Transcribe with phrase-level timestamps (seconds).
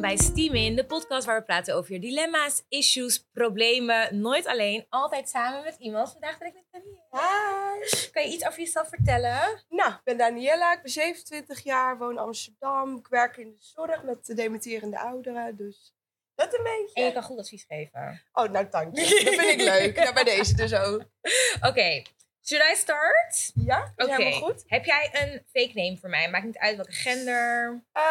[0.00, 4.20] welkom bij Steam In, de podcast waar we praten over je dilemma's, issues, problemen.
[4.20, 6.10] Nooit alleen, altijd samen met iemand.
[6.10, 7.74] Vandaag ben ik met Daniela.
[7.80, 8.10] Hi.
[8.12, 9.64] Kan je iets over jezelf vertellen?
[9.68, 12.96] Nou, ik ben Daniela, ik ben 27 jaar, woon in Amsterdam.
[12.96, 15.94] Ik werk in de zorg met de dementerende ouderen, dus
[16.34, 16.94] dat een beetje.
[16.94, 18.22] En je kan goed advies geven.
[18.32, 19.24] Oh, nou dank je.
[19.24, 19.96] Dat vind ik leuk.
[19.96, 21.04] Ja, bij deze dus ook.
[21.68, 22.02] Oké,
[22.48, 23.52] should I start?
[23.54, 24.16] Ja, is Oké.
[24.16, 24.64] helemaal goed.
[24.66, 26.30] Heb jij een fake name voor mij?
[26.30, 27.82] Maakt niet uit welke gender.
[27.92, 28.02] Eh,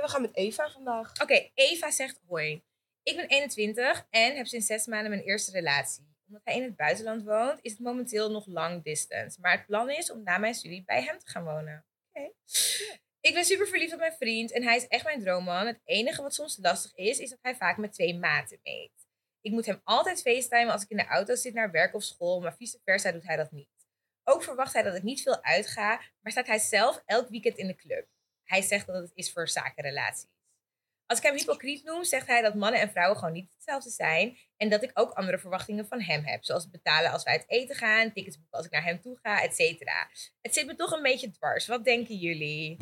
[0.00, 1.12] we gaan met Eva vandaag.
[1.22, 2.62] Oké, Eva zegt hoi.
[3.02, 6.12] Ik ben 21 en heb sinds zes maanden mijn eerste relatie.
[6.26, 9.40] Omdat hij in het buitenland woont, is het momenteel nog long distance.
[9.40, 11.84] Maar het plan is om na mijn studie bij hem te gaan wonen.
[12.12, 12.30] Oké.
[13.20, 15.66] Ik ben super verliefd op mijn vriend en hij is echt mijn droomman.
[15.66, 19.03] Het enige wat soms lastig is, is dat hij vaak met twee maten meet.
[19.44, 22.40] Ik moet hem altijd facetimen als ik in de auto zit naar werk of school,
[22.40, 23.68] maar vice versa doet hij dat niet.
[24.24, 27.66] Ook verwacht hij dat ik niet veel uitga, maar staat hij zelf elk weekend in
[27.66, 28.06] de club.
[28.44, 30.28] Hij zegt dat het is voor zakenrelaties.
[31.06, 34.38] Als ik hem hypocriet noem, zegt hij dat mannen en vrouwen gewoon niet hetzelfde zijn.
[34.56, 36.44] En dat ik ook andere verwachtingen van hem heb.
[36.44, 39.42] Zoals betalen als wij uit eten gaan, tickets boeken als ik naar hem toe ga,
[39.42, 40.08] et cetera.
[40.40, 41.66] Het zit me toch een beetje dwars.
[41.66, 42.76] Wat denken jullie?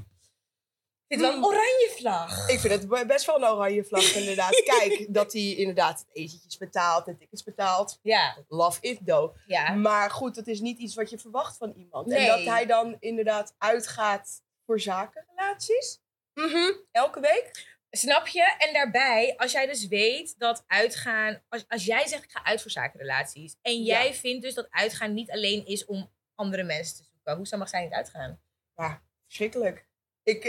[1.13, 1.61] Ik vind het wel een Hmm.
[1.61, 2.49] oranje vlag.
[2.49, 4.63] Ik vind het be- best wel een oranje vlag inderdaad.
[4.65, 7.99] Kijk, dat hij inderdaad het etentjes betaalt en tickets betaalt.
[8.03, 9.37] Ja, Love it though.
[9.47, 9.73] ja.
[9.73, 12.07] Maar goed, dat is niet iets wat je verwacht van iemand.
[12.13, 12.27] En Nee.
[12.27, 16.01] dat hij dan inderdaad uitgaat voor zakenrelaties.
[16.35, 17.71] Mhm, Elke week.
[17.91, 18.55] Snap je?
[18.59, 21.43] En daarbij, als jij dus weet dat uitgaan...
[21.49, 23.57] Als, als jij zegt, ik ga uit voor zakenrelaties.
[23.63, 24.13] En jij Ja.
[24.13, 27.37] vindt dus dat uitgaan niet alleen is om andere mensen te zoeken.
[27.37, 28.41] Hoezo mag zij niet uitgaan?
[28.77, 29.87] Ja, verschrikkelijk.
[30.23, 30.45] Ik,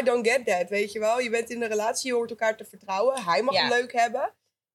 [0.00, 1.20] I don't get that, weet je wel.
[1.20, 3.22] Je bent in een relatie, je hoort elkaar te vertrouwen.
[3.24, 3.62] Hij mag Ja.
[3.62, 4.34] het leuk hebben.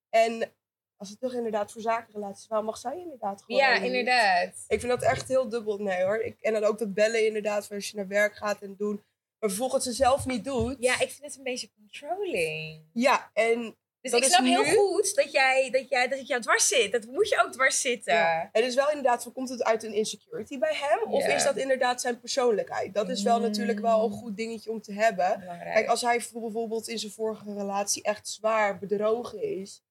[0.10, 0.54] En
[0.98, 4.66] als het toch inderdaad voor zakenrelaties, waarom mag zij inderdaad gewoon Ja, inderdaad.
[4.68, 5.78] Ik vind dat echt heel dubbel.
[5.78, 6.18] Nee hoor.
[6.18, 9.04] Ik, en dan ook dat bellen inderdaad, als je naar werk gaat en doen.
[9.40, 10.76] Maar vervolgens ze zelf niet doet.
[10.80, 12.84] Ja, ik vind het een beetje controlling.
[12.94, 16.28] Ja, en Dus Dat ik snap heel nu- goed dat jij, dat, jij, dat het
[16.28, 16.92] jou dwars zit.
[16.92, 18.14] Dat moet je ook dwars zitten.
[18.14, 18.50] Ja.
[18.52, 21.11] Het is wel inderdaad, komt het uit een insecurity bij hem?
[21.14, 22.94] Of is dat inderdaad zijn persoonlijkheid?
[22.94, 23.42] Dat is wel Mm.
[23.44, 25.39] natuurlijk wel een goed dingetje om te hebben.
[25.39, 25.73] Belangrijk.
[25.73, 29.83] Kijk, als hij bijvoorbeeld in zijn vorige relatie echt zwaar bedrogen is,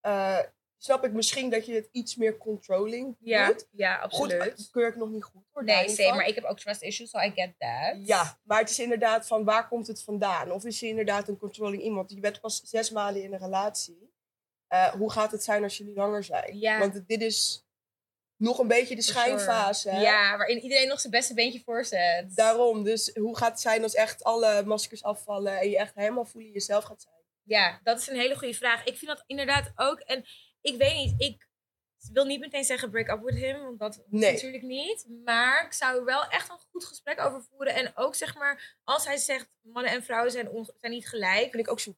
[0.00, 0.38] eh,
[0.84, 3.68] snap ik misschien dat je het iets meer controlling ja, doet.
[3.70, 4.56] ja, Goed, absoluut.
[4.56, 5.64] dat keur ik nog niet goed hoor.
[5.64, 6.16] nee, same, van.
[6.16, 8.06] maar ik heb ook trust issues, so I get that.
[8.06, 10.50] Ja, maar het is inderdaad van waar komt het vandaan?
[10.50, 12.10] Of is hij inderdaad een controlling iemand?
[12.10, 14.12] Je bent pas zes maanden in een relatie.
[14.66, 16.58] Eh, hoe gaat het zijn als jullie langer zijn?
[16.58, 16.78] Ja.
[16.78, 17.66] Want dit is
[18.36, 19.18] nog een beetje de sure.
[19.18, 19.90] schijnfase.
[19.90, 22.36] Ja, waarin iedereen nog zijn beste beentje voorzet.
[22.36, 26.24] Daarom, dus hoe gaat het zijn als echt alle maskers afvallen en je echt helemaal
[26.24, 27.22] voelen jezelf gaat zijn?
[27.42, 28.84] Ja, dat is een hele goede vraag.
[28.84, 29.98] Ik vind dat inderdaad ook.
[29.98, 30.24] En
[30.64, 31.48] ik weet niet, ik
[32.12, 34.32] wil niet meteen zeggen break up with him, want dat Nee.
[34.32, 35.06] natuurlijk niet.
[35.24, 37.74] Maar ik zou er wel echt een goed gesprek over voeren.
[37.74, 40.48] En ook zeg maar, als hij zegt mannen en vrouwen zijn,
[40.80, 41.50] zijn niet gelijk.
[41.50, 41.96] Vind ik ook zo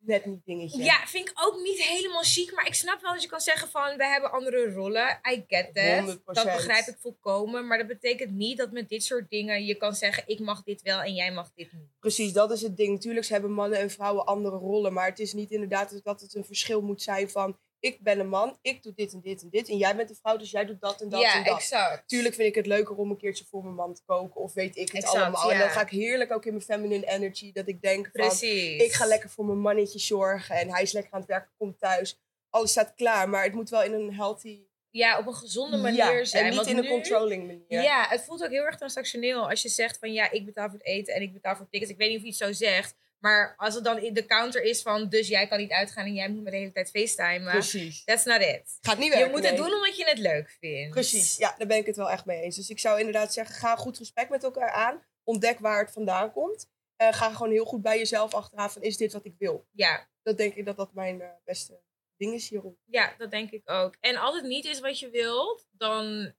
[0.00, 0.82] net niet dingetje.
[0.82, 2.52] Ja, vind ik ook niet helemaal chic.
[2.54, 5.20] Maar ik snap wel dat je kan zeggen van, we hebben andere rollen.
[5.32, 6.18] I get that.
[6.18, 6.22] 100%.
[6.24, 7.66] Dat begrijp ik volkomen.
[7.66, 10.82] Maar dat betekent niet dat met dit soort dingen je kan zeggen, ik mag dit
[10.82, 11.88] wel en jij mag dit niet.
[12.00, 12.92] Precies, dat is het ding.
[12.92, 16.44] Natuurlijk hebben mannen en vrouwen andere rollen, maar het is niet inderdaad dat het een
[16.44, 19.68] verschil moet zijn van ik ben een man, ik doe dit en dit en dit
[19.68, 21.56] en jij bent een vrouw, dus jij doet dat en dat ja, en dat.
[21.56, 22.08] exact.
[22.08, 24.76] Tuurlijk vind ik het leuker om een keertje voor mijn man te koken of weet
[24.76, 25.50] ik het Exact, allemaal.
[25.50, 25.62] En ja.
[25.62, 28.82] dan ga ik heerlijk ook in mijn feminine energy dat ik denk van Precies.
[28.82, 31.78] ik ga lekker voor mijn mannetje zorgen en hij is lekker aan het werken, komt
[31.78, 32.18] thuis.
[32.50, 34.60] Alles staat klaar, maar het moet wel in een healthy
[34.90, 36.42] Ja, op een gezonde manier ja, zijn.
[36.42, 37.82] en niet Want in een controlling manier.
[37.82, 40.78] Ja, het voelt ook heel erg transactioneel als je zegt van ja, ik betaal voor
[40.78, 41.90] het eten en ik betaal voor tickets.
[41.90, 44.62] Ik weet niet of je het zo zegt, maar als het dan in de counter
[44.62, 47.52] is van dus jij kan niet uitgaan en jij moet me de hele tijd facetimen.
[47.52, 48.04] Precies.
[48.04, 48.78] That's not it.
[48.80, 49.30] Gaat niet Je werken.
[49.30, 50.90] moet het doen omdat je het leuk vindt.
[50.90, 52.56] Precies, ja, daar ben ik het wel echt mee eens.
[52.56, 55.04] Dus ik zou inderdaad zeggen, ga een goed gesprek met elkaar aan.
[55.24, 56.68] Ontdek waar het vandaan komt.
[56.96, 59.66] En ga gewoon heel goed bij jezelf achteraan van, is dit wat ik wil?
[59.72, 61.80] Ja, Dat denk ik dat dat mijn eh, beste
[62.16, 62.76] ding is hierop.
[62.84, 63.94] ja, dat denk ik ook.
[64.00, 66.32] En als het niet is wat je wilt, dan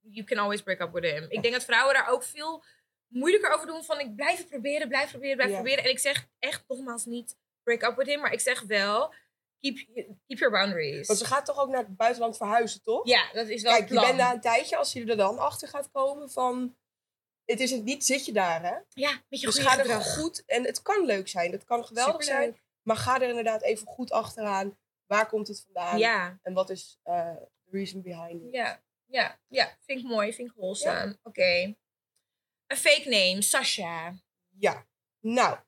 [0.00, 1.26] you can always break up with him.
[1.28, 2.64] Ik denk dat vrouwen daar ook veel
[3.10, 5.84] moeilijker over doen van ik blijf het proberen, blijf proberen, blijf proberen.
[5.84, 9.14] En ik zeg echt nogmaals niet break up with him, maar ik zeg wel
[9.60, 9.76] keep,
[10.26, 11.06] keep your boundaries.
[11.06, 13.06] Want ze gaat toch ook naar het buitenland verhuizen, toch?
[13.06, 15.68] Ja, dat is wel Kijk, je bent na een tijdje, als je er dan achter
[15.68, 16.76] gaat komen van...
[17.44, 18.74] Het is het niet, zit je daar, hè?
[18.88, 20.06] Ja, met je Dus ga er gedrag.
[20.14, 20.42] goed...
[20.46, 22.42] En het kan leuk zijn, het kan geweldig Superleuk.
[22.52, 22.60] zijn.
[22.82, 24.78] Maar ga er inderdaad even goed achteraan.
[25.06, 25.98] Waar komt het vandaan?
[25.98, 27.32] Ja, En wat is eh
[27.64, 28.48] the reason behind it?
[28.54, 29.76] ja, ja, ja.
[29.80, 31.18] Vind ik mooi, vind ik wholesome.
[31.22, 31.74] Oké.
[32.70, 34.14] Een fake name, Sasha.
[34.58, 34.86] Ja,
[35.20, 35.58] nou.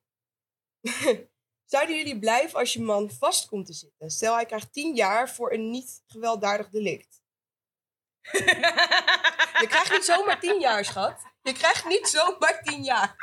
[1.72, 4.10] Zouden jullie blijven als je man vast komt te zitten?
[4.10, 7.20] Stel, hij krijgt 10 jaar voor een niet gewelddadig delict.
[9.62, 11.22] Je krijgt niet zomaar 10 jaar, schat.
[11.42, 13.14] Je krijgt niet zomaar 10 jaar.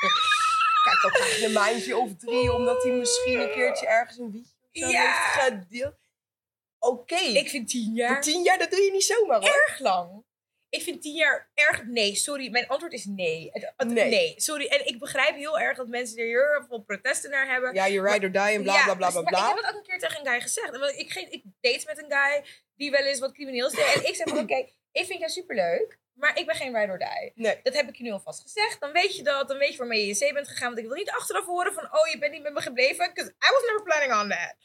[0.84, 4.56] Kijk ook graag een maandje of drie, omdat hij misschien een keertje ergens een wietje
[4.62, 5.02] of zo Ja.
[5.02, 5.96] heeft gedeeld.
[6.80, 9.50] Oké, Ik vind tien voor jaar tien jaar dat doe je niet zomaar hoor.
[9.68, 10.24] erg lang.
[10.70, 11.84] Ik vind tien jaar erg...
[11.86, 12.50] Nee, sorry.
[12.50, 13.50] Mijn antwoord is nee.
[13.54, 14.10] Het- het- Nee.
[14.10, 14.34] nee.
[14.38, 14.66] sorry.
[14.68, 17.74] En ik begrijp heel erg dat mensen er heel veel protesten naar hebben.
[17.74, 19.74] Ja, je ride or die en bla Ja, bla bla bla maar ik heb het
[19.76, 20.78] ook een keer tegen een guy gezegd.
[20.78, 22.44] Want ik, ik date met een guy
[22.76, 23.94] die wel eens wat crimineels deed.
[23.96, 24.56] En ik zeg van, oké,
[24.92, 25.98] ik vind jou superleuk.
[26.20, 27.32] Maar ik ben geen ride or die.
[27.36, 27.60] Nee.
[27.64, 28.80] Dat heb ik je nu alvast gezegd.
[28.80, 29.48] Dan weet je dat.
[29.48, 30.68] Dan weet je waarmee je in zee bent gegaan.
[30.68, 31.84] Want ik wil niet achteraf horen van...
[31.84, 33.10] Oh, je bent niet met me gebleven.
[33.14, 34.56] Because I was never planning on that.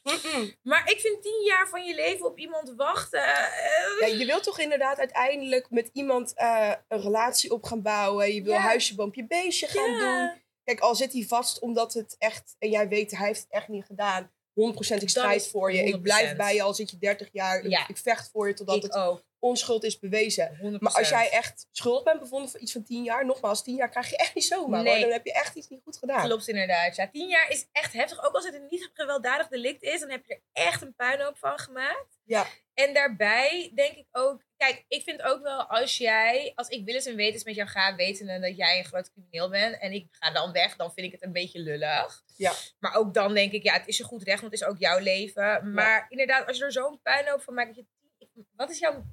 [0.62, 3.22] Maar ik vind tien jaar van je leven op iemand wachten...
[3.24, 8.34] eh, Ja, je wilt toch inderdaad uiteindelijk met iemand eh, een relatie op gaan bouwen.
[8.34, 8.58] Je wil Ja.
[8.60, 10.42] huisje, boompje, beestje gaan doen.
[10.64, 12.54] Kijk, al zit hij vast omdat het echt...
[12.58, 14.32] En jij weet, hij heeft het echt niet gedaan.
[14.60, 15.82] 100% ik strijd voor je.
[15.84, 16.00] Ik 100%.
[16.00, 17.58] blijf bij je al zit je 30 jaar.
[17.60, 17.88] Ik- Ja.
[17.88, 19.22] Ik vecht voor je totdat Ik het ook.
[19.44, 19.48] 100%.
[19.48, 20.78] onschuld is bewezen.
[20.80, 23.26] Maar als jij echt schuldig bent bevonden voor iets van 10 jaar...
[23.26, 24.82] Nogmaals, 10 jaar krijg je echt niet zomaar.
[24.82, 24.92] Nee.
[24.92, 25.02] Hoor.
[25.02, 26.24] Dan heb je echt iets niet goed gedaan.
[26.24, 26.96] Klopt inderdaad.
[26.96, 28.24] Ja, tien jaar is echt heftig.
[28.24, 31.38] Ook als het een niet gewelddadig delict is, dan heb je er echt een puinhoop
[31.38, 32.18] van gemaakt.
[32.24, 32.46] Ja.
[32.74, 37.06] En daarbij denk ik ook, kijk, ik vind ook wel als jij, als ik willens
[37.06, 40.30] en wetens met jou ga, wetende dat jij een groot crimineel bent en ik ga
[40.30, 42.22] dan weg, dan vind ik het een beetje lullig.
[42.36, 42.52] Ja.
[42.78, 44.78] Maar ook dan denk ik, ja, het is je goed recht, want het is ook
[44.78, 45.72] jouw leven.
[45.72, 49.04] Maar inderdaad, als je er zo'n puinhoop van maakt, dat je, wat is jouw,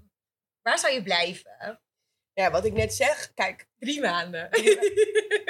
[0.62, 1.80] waar zou je blijven?
[2.34, 3.32] Ja, wat ik net zeg.
[3.34, 4.50] Kijk, Drie maanden.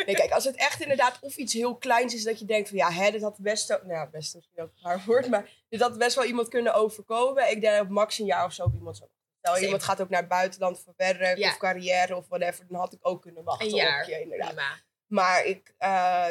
[0.05, 2.77] Nee, kijk, als het echt inderdaad of iets heel kleins is dat je denkt van
[2.77, 5.49] ja, hè, dit had best, wel- nou ja, best misschien ook een raar woord, maar
[5.69, 7.51] dit had best wel iemand kunnen overkomen.
[7.51, 9.09] Ik denk dat max een jaar of zo op iemand zo.
[9.37, 9.63] Stel, Zeker.
[9.67, 11.49] iemand gaat ook naar het buitenland voor werk Ja.
[11.49, 14.01] of carrière of whatever, dan had ik ook kunnen wachten Een jaar.
[14.03, 14.47] op je, inderdaad.
[14.47, 14.79] Prima.
[15.07, 16.27] Maar ik, eh,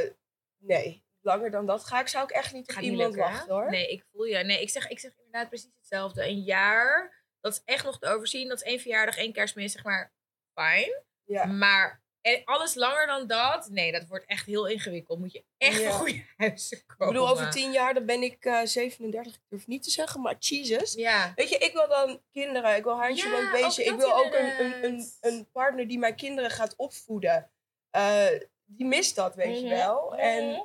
[0.59, 3.55] nee, langer dan dat ga ik, zou ik echt niet op Gaat iemand lukken, wachten
[3.55, 3.71] hoor.
[3.71, 4.45] Nee, ik voel je.
[4.45, 6.25] Nee, ik zeg, ik zeg inderdaad precies hetzelfde.
[6.27, 8.49] Een jaar, dat is echt nog te overzien.
[8.49, 10.13] Dat is één verjaardag, één kerstmis, zeg maar,
[10.55, 11.03] fijn.
[11.25, 11.45] Ja.
[11.45, 15.19] Maar en alles langer dan dat, nee, dat wordt echt heel ingewikkeld.
[15.19, 15.87] Moet je echt Ja.
[15.87, 17.07] een goede huizen Ik kopen.
[17.07, 20.37] bedoel, over tien jaar dan ben ik eh 37, ik durf niet te zeggen, maar
[20.39, 20.93] Jesus.
[20.95, 21.33] Ja.
[21.37, 23.85] Weet je, ik wil dan kinderen, ik wil handje Ja, beestje.
[23.85, 27.51] Ik wil ook een, een, een, een partner die mijn kinderen gaat opvoeden.
[27.91, 28.27] Eh,
[28.65, 29.75] die mist dat, weet je Mhm.
[29.77, 30.15] wel.
[30.17, 30.61] En Mhm.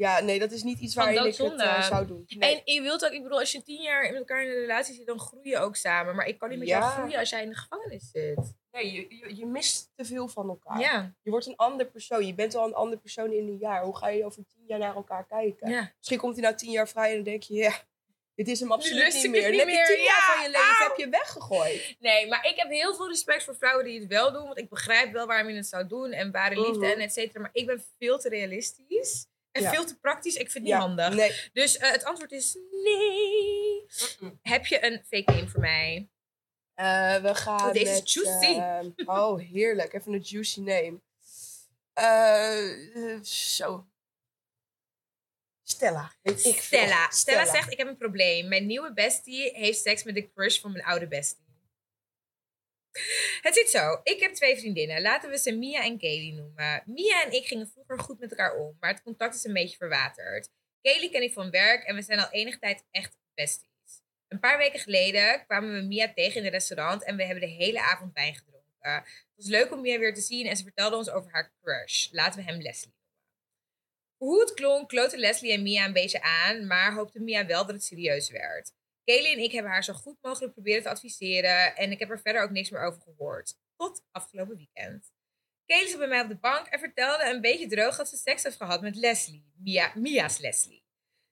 [0.00, 1.64] Ja, nee, dat is niet iets waarin ik het doodzonde.
[1.64, 2.24] eh, zou doen.
[2.26, 2.62] Nee.
[2.64, 4.94] En je wilt ook, ik bedoel, als je tien jaar met elkaar in een relatie
[4.94, 6.14] zit, dan groei je ook samen.
[6.16, 6.78] Maar ik kan niet met Ja.
[6.78, 8.54] jou groeien als jij in de gevangenis zit.
[8.72, 10.80] nee, je, je, je mist te veel van elkaar.
[10.80, 11.14] Ja.
[11.22, 12.26] Je wordt een ander persoon.
[12.26, 13.82] Je bent al een ander persoon in een jaar.
[13.84, 15.70] Hoe ga je over tien jaar naar elkaar kijken?
[15.70, 15.92] ja.
[15.96, 17.72] Misschien komt hij na tien jaar vrij en dan denk je, ja,
[18.34, 19.42] dit is hem absoluut niet meer.
[19.42, 19.86] het Dan niet heb je meer.
[19.86, 21.96] tien jaar Ja, van je leven heb je weggegooid.
[21.98, 24.44] Nee, maar ik heb heel veel respect voor vrouwen die het wel doen.
[24.46, 26.12] Want ik begrijp wel waarom je het zou doen.
[26.12, 26.90] En ware liefde Mhm.
[26.90, 27.40] en et cetera.
[27.40, 29.26] Maar ik ben veel te realistisch.
[29.52, 29.70] En Ja.
[29.70, 30.34] veel te praktisch.
[30.34, 31.14] Ik vind het Ja, niet handig.
[31.14, 31.50] Nee.
[31.52, 33.86] Dus eh, het antwoord is nee.
[34.42, 36.08] Heb je een fake name voor mij?
[36.74, 38.58] Eh, we gaan Oh, deze is met, juicy.
[38.60, 39.92] ehm, oh, heerlijk.
[39.92, 41.00] Even een juicy name.
[41.92, 43.86] Eh, zo.
[45.62, 46.12] Stella.
[46.22, 46.36] Veel.
[46.54, 47.10] Stella.
[47.10, 48.48] Stella zegt, ik heb een probleem.
[48.48, 51.44] Mijn nieuwe bestie heeft seks met de crush van mijn oude bestie.
[53.40, 54.00] Het zit zo.
[54.02, 55.02] Ik heb twee vriendinnen.
[55.02, 56.82] Laten we ze Mia en Kaylee noemen.
[56.86, 59.76] Mia en ik gingen vroeger goed met elkaar om, maar het contact is een beetje
[59.76, 60.48] verwaterd.
[60.82, 63.68] Kaylee ken ik van werk en we zijn al enige tijd echt besties.
[64.28, 67.54] Een paar weken geleden kwamen we Mia tegen in een restaurant en we hebben de
[67.54, 68.94] hele avond wijn gedronken.
[68.94, 72.08] Het was leuk om Mia weer te zien en ze vertelde ons over haar crush.
[72.10, 73.00] Laten we hem Leslie noemen.
[74.16, 77.74] Hoe het klonk, kloten Leslie en Mia een beetje aan, maar hoopte Mia wel dat
[77.74, 78.72] het serieus werd.
[79.04, 82.20] Kaylee en ik hebben haar zo goed mogelijk proberen te adviseren en ik heb er
[82.20, 83.54] verder ook niks meer over gehoord.
[83.76, 85.12] Tot afgelopen weekend.
[85.66, 88.42] Kaylee zat bij mij op de bank en vertelde een beetje droog dat ze seks
[88.42, 90.84] heeft gehad met Leslie, Mia, Mia's Leslie.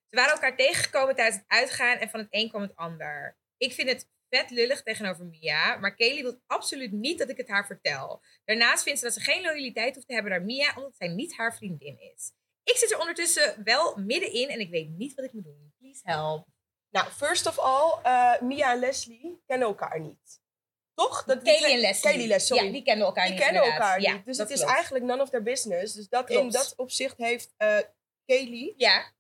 [0.09, 3.39] Ze waren elkaar tegengekomen tijdens het uitgaan en van het een kwam het ander.
[3.57, 7.49] Ik vind het vet lullig tegenover Mia, maar Kaylee wil absoluut niet dat ik het
[7.49, 8.23] haar vertel.
[8.45, 11.37] Daarnaast vindt ze dat ze geen loyaliteit hoeft te hebben naar Mia, omdat zij niet
[11.37, 12.33] haar vriendin is.
[12.63, 15.73] Ik zit er ondertussen wel middenin en ik weet niet wat ik moet doen.
[15.79, 16.47] Please help.
[16.91, 20.41] Nou, first of all, eh, Mia en Leslie kennen elkaar niet.
[20.95, 21.25] Toch?
[21.25, 22.03] Dat, Kaylee en Leslie.
[22.11, 22.65] Kaylee Leslie, sorry.
[22.67, 23.89] Ja, die kennen elkaar Die niet kennen inderdaad.
[23.89, 24.25] elkaar Ja, niet.
[24.25, 25.95] Dus het is eigenlijk none of their business.
[25.95, 27.79] Dus dat, in dat opzicht heeft eh
[28.27, 28.75] Kaylee...
[28.77, 29.13] Ja,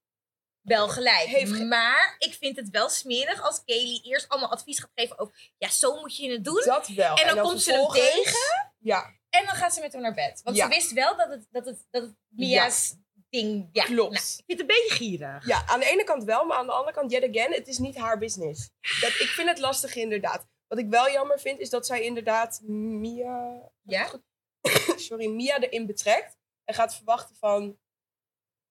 [0.60, 1.26] wel gelijk.
[1.26, 5.18] Heeft ge- maar ik vind het wel smerig als Kaylee eerst allemaal advies gaat geven
[5.18, 5.52] over...
[5.58, 6.62] Ja, zo moet je het doen.
[6.64, 7.16] Dat wel.
[7.16, 8.70] En dan komt ze hem tegen.
[8.78, 10.40] Ja, En dan gaat ze met hem naar bed.
[10.44, 10.64] Want Ja.
[10.64, 12.94] ze wist wel dat het, dat het, dat het Mia's
[13.30, 13.68] ding...
[13.72, 14.12] Ja, Klopt.
[14.12, 15.46] nou, ik vind het een beetje gierig.
[15.46, 17.78] ja, aan de ene kant wel, maar aan de andere kant, yet again, het is
[17.78, 18.70] niet haar business.
[19.00, 20.46] Dat, ik vind het lastig inderdaad.
[20.66, 23.70] Wat ik wel jammer vind, is dat zij inderdaad Mia...
[23.82, 24.20] Ja?
[24.96, 26.36] Sorry, Mia erin betrekt.
[26.64, 27.78] En gaat verwachten van,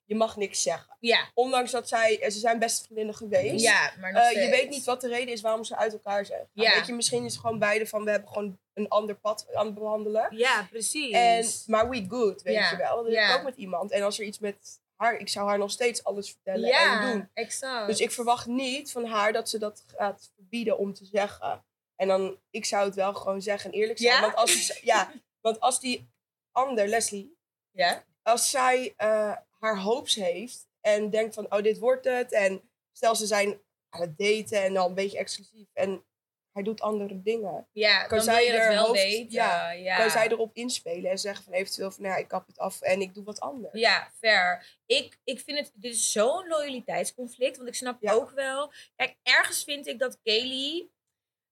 [0.04, 0.98] je mag niks zeggen.
[1.00, 3.64] Ja, Ondanks dat zij, eh, ze zijn beste vriendinnen geweest.
[3.64, 6.26] ja maar nog Eh, je weet niet wat de reden is waarom ze uit elkaar
[6.26, 6.48] zijn.
[6.54, 6.74] Ja.
[6.76, 9.66] Weet je, misschien is het gewoon beide van, we hebben gewoon een ander pad aan
[9.66, 10.38] het behandelen.
[10.38, 11.14] Ja, precies.
[11.14, 13.04] En, maar we good, weet Ja, je wel.
[13.04, 13.30] Dat ja.
[13.32, 13.92] ik ook met iemand.
[13.92, 15.18] En als er iets met haar...
[15.18, 17.30] Ik zou haar nog steeds alles vertellen ja, en doen.
[17.34, 17.88] exact.
[17.88, 21.66] Dus ik verwacht niet van haar dat ze dat gaat verbieden om te zeggen.
[21.96, 24.14] En dan, ik zou het wel gewoon zeggen en eerlijk zijn.
[24.14, 24.22] Ja?
[24.22, 26.10] Want, als, ja, want als die
[26.52, 27.38] ander, Leslie,
[27.72, 28.04] Ja?
[28.24, 32.32] als zij eh, haar hoops heeft en denkt van, oh, dit wordt het.
[32.32, 35.68] En stel ze zijn aan het daten en dan een beetje exclusief.
[35.74, 36.04] En
[36.58, 37.68] hij doet andere dingen.
[37.72, 39.32] Ja, Kan dan zij je dat er wel hoofd- weten.
[39.32, 42.48] ja, Ja, Kan zij erop inspelen en zeggen van eventueel van, nou ja, ik kap
[42.48, 43.80] het af en ik doe wat anders.
[43.80, 44.66] Ja, fair.
[44.86, 47.58] Ik, ik vind het, dit is zo'n loyaliteitsconflict.
[47.58, 48.12] Want ik snap Ja.
[48.14, 48.72] ook wel.
[48.96, 50.92] Kijk, ergens vind ik dat Kaylee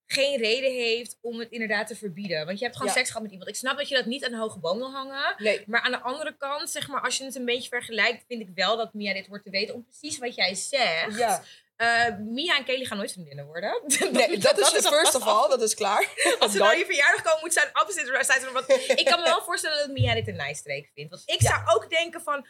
[0.08, 2.46] geen reden heeft om het inderdaad te verbieden.
[2.46, 2.98] Want je hebt gewoon Ja.
[2.98, 3.50] seks gehad met iemand.
[3.50, 5.34] Ik snap dat je dat niet aan hoge boom wil hangen.
[5.38, 8.40] Nee, Maar aan de andere kant, zeg maar, als je het een beetje vergelijkt, vind
[8.40, 9.74] ik wel dat Mia dit hoort te weten.
[9.74, 11.18] Om precies wat jij zegt.
[11.18, 11.42] ja.
[11.76, 13.82] Eh, Mia en Kelly gaan nooit vriendinnen worden.
[14.12, 16.12] nee dat is het first of all, dat is klaar.
[16.38, 18.50] Als ze naar je verjaardag komen, moet zijn opposite side.
[18.52, 18.68] Want
[18.98, 21.10] ik kan me wel voorstellen dat Mia dit een nice streek vindt.
[21.10, 21.48] Want ik Ja.
[21.64, 22.46] zou ook denken van...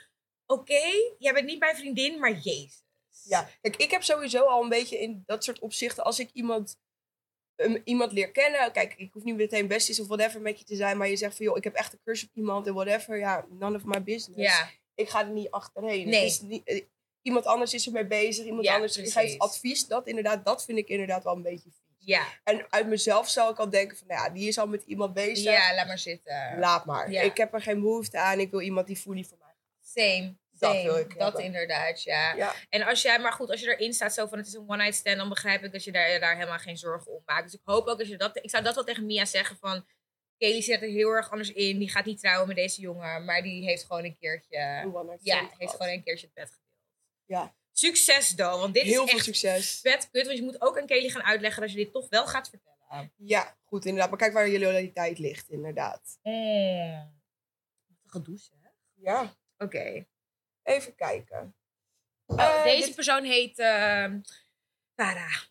[0.47, 0.81] Oké,
[1.19, 2.85] jij bent niet mijn vriendin, maar jezus.
[3.25, 6.79] Ja, kijk, ik heb sowieso al een beetje in dat soort opzichten, als ik iemand,
[7.57, 10.77] um, iemand leer kennen, kijk, ik hoef niet meteen besties of whatever met je te
[10.77, 13.19] zijn, maar je zegt van, joh, ik heb echt een crush op iemand en whatever,
[13.19, 14.43] ja, none of my business.
[14.59, 16.09] Ja, Ik ga er niet achterheen.
[16.09, 16.21] Nee.
[16.21, 16.83] Het is niet, eh,
[17.27, 19.13] iemand anders is ermee bezig, iemand Ja, anders precies.
[19.15, 21.85] geeft advies, dat inderdaad, dat vind ik inderdaad wel een beetje vies.
[21.99, 24.83] ja, En uit mezelf zou ik al denken van, nou ja, die is al met
[24.83, 26.59] iemand bezig, ja, laat maar zitten.
[26.59, 27.11] laat maar.
[27.11, 27.23] Ja.
[27.23, 30.37] Ik heb er geen behoefte aan, ik wil iemand die fully voor mij Same.
[30.51, 30.83] Dat same.
[30.85, 31.45] wil ik Dat hebben.
[31.45, 32.35] inderdaad, ja.
[32.35, 34.65] Ja, En als jij, maar goed, als je erin staat zo van het is een
[34.69, 37.45] one-night stand, dan begrijp ik dat je daar, daar helemaal geen zorgen om maakt.
[37.45, 39.87] Dus ik hoop ook dat je dat, ik zou dat wel tegen Mia zeggen van,
[40.39, 43.43] Kelly zit er heel erg anders in, die gaat niet trouwen met deze jongen, maar
[43.43, 44.57] die heeft gewoon een keertje,
[45.21, 45.71] ja, heeft gehad.
[45.71, 46.66] gewoon een keertje het bed gedeeld.
[47.27, 47.55] Ja.
[47.73, 49.81] Succes dan, want dit Heel is veel echt succes.
[49.81, 52.27] vet kut, want je moet ook aan Kelly gaan uitleggen dat je dit toch wel
[52.27, 53.13] gaat vertellen.
[53.17, 54.11] Ja, goed, inderdaad.
[54.11, 56.19] Maar kijk waar je loyaliteit ligt, inderdaad.
[56.23, 57.15] Mm.
[57.87, 58.73] Wat een gedoe zeg.
[58.95, 60.07] Ja, Oké.
[60.63, 61.55] even kijken.
[62.27, 64.21] Oh, Eh, deze dit- persoon heet ehm
[64.95, 65.43] Farah.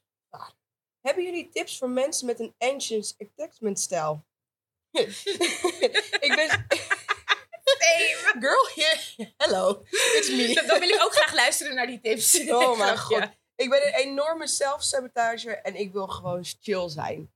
[1.01, 4.25] Hebben jullie tips voor mensen met een anxious attachment stijl?
[6.25, 6.47] ik ben...
[7.63, 8.14] Same.
[8.39, 8.69] Girl,
[9.37, 10.53] hello, it's me.
[10.67, 12.39] Dan wil ik ook graag luisteren naar die tips.
[12.49, 13.29] Oh mijn god.
[13.55, 17.33] Ik ben een enorme zelfsabotage en ik wil gewoon chill zijn.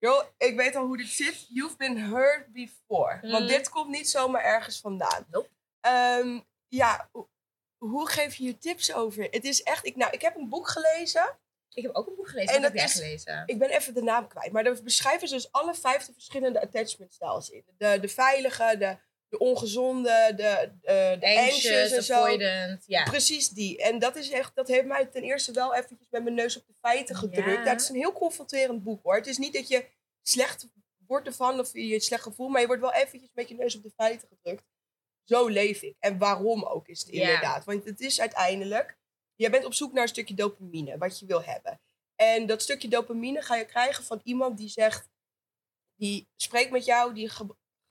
[0.00, 1.46] Girl, ik weet al hoe dit zit.
[1.48, 3.18] You've been hurt before.
[3.22, 3.30] Mm.
[3.30, 5.26] Want dit komt niet zomaar ergens vandaan.
[5.30, 5.48] Nope.
[5.80, 7.28] Ehm, ja, ho-
[7.78, 9.26] hoe geef je je tips over?
[9.30, 9.86] Het is echt...
[9.86, 11.38] Ik, nou, ik heb een boek gelezen.
[11.72, 12.54] Ik heb ook een boek gelezen.
[12.54, 13.42] En dat heb is- gelezen.
[13.46, 14.52] Ik ben even de naam kwijt.
[14.52, 17.64] Maar daar beschrijven ze dus alle vijfde verschillende attachment styles in.
[17.78, 18.96] De, de veilige, de,
[19.30, 22.14] de ongezonde, de, de, de anxious, en zo.
[22.14, 22.84] avoidant.
[22.86, 23.02] Ja.
[23.04, 23.82] Precies die.
[23.82, 26.66] En dat is echt, dat heeft mij ten eerste wel eventjes met mijn neus op
[26.66, 27.46] de feiten gedrukt.
[27.58, 27.64] Ja.
[27.64, 29.14] Dat is een heel confronterend boek hoor.
[29.14, 29.86] Het is niet dat je
[30.22, 30.66] slecht
[31.06, 33.76] wordt ervan of je het slecht gevoel, maar je wordt wel eventjes met je neus
[33.76, 34.64] op de feiten gedrukt.
[35.24, 35.96] Zo leef ik.
[35.98, 37.20] En waarom ook is het Ja.
[37.22, 37.64] inderdaad.
[37.64, 38.98] Want het is uiteindelijk,
[39.34, 41.80] je bent op zoek naar een stukje dopamine, wat je wil hebben.
[42.16, 45.08] En dat stukje dopamine ga je krijgen van iemand die zegt,
[45.96, 47.30] die spreekt met jou, die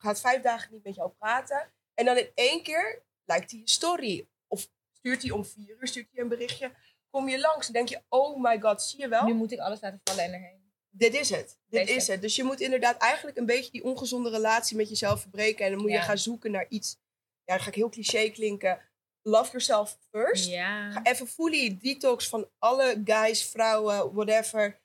[0.01, 1.71] gaat vijf dagen niet met jou praten.
[1.93, 4.27] En dan in één keer lijkt hij je story.
[4.47, 6.71] Of stuurt hij om vier uur, stuurt hij een berichtje.
[7.09, 9.25] Kom je langs en denk je, oh my god, zie je wel?
[9.25, 10.57] Nu moet ik alles laten vallen en erheen.
[10.89, 11.57] Dit is het.
[11.67, 11.93] Dit Deze.
[11.97, 12.21] is het.
[12.21, 15.65] Dus je moet inderdaad eigenlijk een beetje die ongezonde relatie met jezelf verbreken.
[15.65, 15.95] En dan moet Ja.
[15.97, 16.97] je gaan zoeken naar iets.
[17.43, 18.81] Ja, dan ga ik heel cliché klinken.
[19.21, 20.49] Love yourself first.
[20.49, 20.91] Ja.
[20.91, 24.79] Ga even fully detox van alle guys, vrouwen, whatever.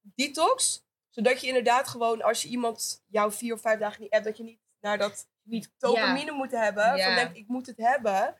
[0.00, 0.84] Detox.
[1.16, 4.36] Zodat je inderdaad gewoon, als je iemand jou vier of vijf dagen niet hebt, dat
[4.36, 6.96] je niet naar dat Niet dopamine moet hebben.
[6.96, 7.04] Ja.
[7.04, 8.36] Van denk, ik moet het hebben.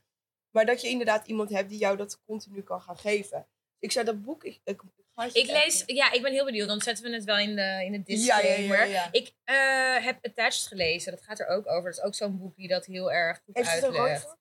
[0.50, 3.46] Maar dat je inderdaad iemand hebt die jou dat continu kan gaan geven.
[3.78, 6.68] Ik zei dat boek, ik, ik, lees, ja, ik ben heel benieuwd.
[6.68, 8.86] Dan zetten we het wel in de, in de disclaimer.
[8.86, 9.08] ja.
[9.12, 11.12] Ik eh, heb Attached gelezen.
[11.12, 11.90] Dat gaat er ook over.
[11.90, 14.36] Dat is ook zo'n boek die dat heel erg goed Heeft uitlegt.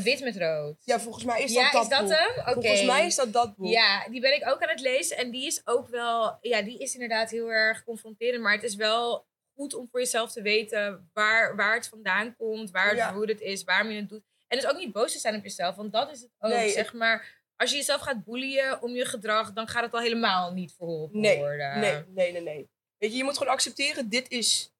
[0.00, 0.76] Wit met rood.
[0.84, 2.18] Ja, volgens mij is Ja, dat dat is dat boek.
[2.18, 2.40] hem?
[2.40, 2.52] Oké.
[2.52, 3.70] Volgens mij is dat dat boek.
[3.70, 5.16] Ja, die ben ik ook aan het lezen.
[5.16, 8.42] En die is ook wel, ja, die is inderdaad heel erg confronterend.
[8.42, 12.70] Maar het is wel goed om voor jezelf te weten waar, waar het vandaan komt,
[12.70, 13.10] waar het Ja.
[13.10, 14.22] rooted is, waarom je het doet.
[14.48, 16.50] En dus ook niet boos te zijn op jezelf, want dat is het ook.
[16.52, 20.00] Nee, zeg maar, als je jezelf gaat boeien om je gedrag, dan gaat het al
[20.00, 21.78] helemaal niet verholpen Nee, worden.
[21.80, 22.70] Nee, nee, nee, nee.
[22.98, 24.72] Weet je, je moet gewoon accepteren, dit is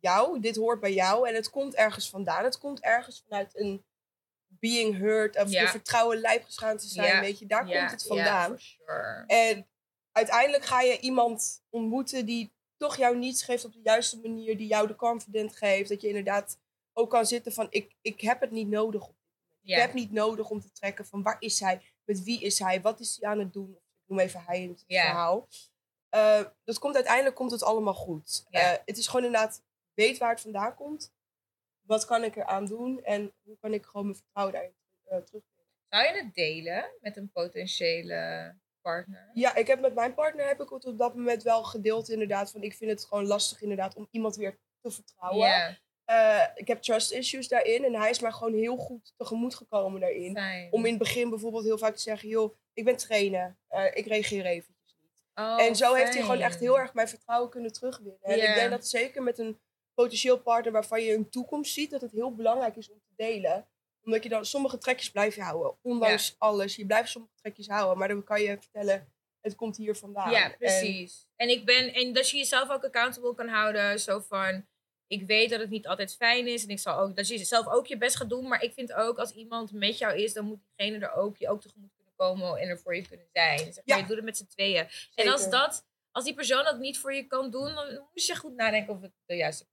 [0.00, 2.44] jou, dit hoort bij jou en het komt ergens vandaan.
[2.44, 3.84] Het komt ergens vanuit een
[4.60, 8.58] being heard, of je vertrouwen lijfgeschaamd te zijn, weet je, daar komt het vandaan.
[8.58, 9.24] sure.
[9.26, 9.68] En
[10.12, 14.66] uiteindelijk ga je iemand ontmoeten die toch jou niets geeft op de juiste manier, die
[14.66, 16.58] jou de confident geeft, dat je inderdaad
[16.92, 19.02] ook kan zitten van, ik, ik heb het niet nodig.
[19.08, 19.14] Ik
[19.80, 23.00] heb niet nodig om te trekken van, waar is hij, met wie is hij, wat
[23.00, 23.70] is hij aan het doen.
[23.70, 25.48] Ik noem even hij in het verhaal.
[26.08, 28.44] eh, dat komt uiteindelijk komt het allemaal goed.
[28.60, 29.62] Eh, het is gewoon inderdaad,
[29.94, 31.12] weet waar het vandaan komt.
[31.86, 33.02] Wat kan ik eraan doen?
[33.02, 34.74] En hoe kan ik gewoon mijn vertrouwen daarin
[35.12, 35.42] uh, terug
[35.88, 39.30] Zou je het delen met een potentiële partner?
[39.32, 42.50] Ja, ik heb met mijn partner heb ik het op dat moment wel gedeeld inderdaad.
[42.50, 45.78] Van ik vind het gewoon lastig inderdaad om iemand weer te vertrouwen.
[46.04, 47.84] Eh, ik heb trust issues daarin.
[47.84, 50.32] En hij is mij gewoon heel goed tegemoet gekomen daarin.
[50.34, 50.72] fijn.
[50.72, 53.56] Om in het begin bijvoorbeeld heel vaak te zeggen, joh, ik ben trainer.
[53.68, 55.22] Eh, ik reageer eventjes niet.
[55.34, 58.22] Oh, en zo heeft hij gewoon echt heel erg mijn vertrouwen kunnen terugwinnen.
[58.22, 59.60] En ik denk dat zeker met een
[59.94, 63.66] potentieel partner waarvan je een toekomst ziet, dat het heel belangrijk is om te delen.
[64.04, 65.76] Omdat je dan sommige trekjes blijf je houden.
[65.82, 66.76] Ondanks alles.
[66.76, 67.98] Je blijft sommige trekjes houden.
[67.98, 70.30] Maar dan kan je vertellen, het komt hier vandaan.
[70.30, 71.26] Ja, precies.
[71.36, 74.00] En, ik ben, en dat je jezelf ook accountable kan houden.
[74.00, 74.66] Zo van,
[75.06, 76.62] ik weet dat het niet altijd fijn is.
[76.62, 78.48] En ik zal ook, dat je zelf ook je best gaat doen.
[78.48, 81.48] Maar ik vind ook, als iemand met jou is, dan moet diegene er ook, je
[81.48, 83.58] ook tegemoet kunnen komen en er voor je kunnen zijn.
[83.58, 83.96] Zeg maar, Ja.
[83.96, 84.86] Je doet het met z'n tweeën.
[85.14, 88.36] En als, dat, als die persoon dat niet voor je kan doen, dan moet je
[88.36, 89.66] goed nadenken of het de juiste.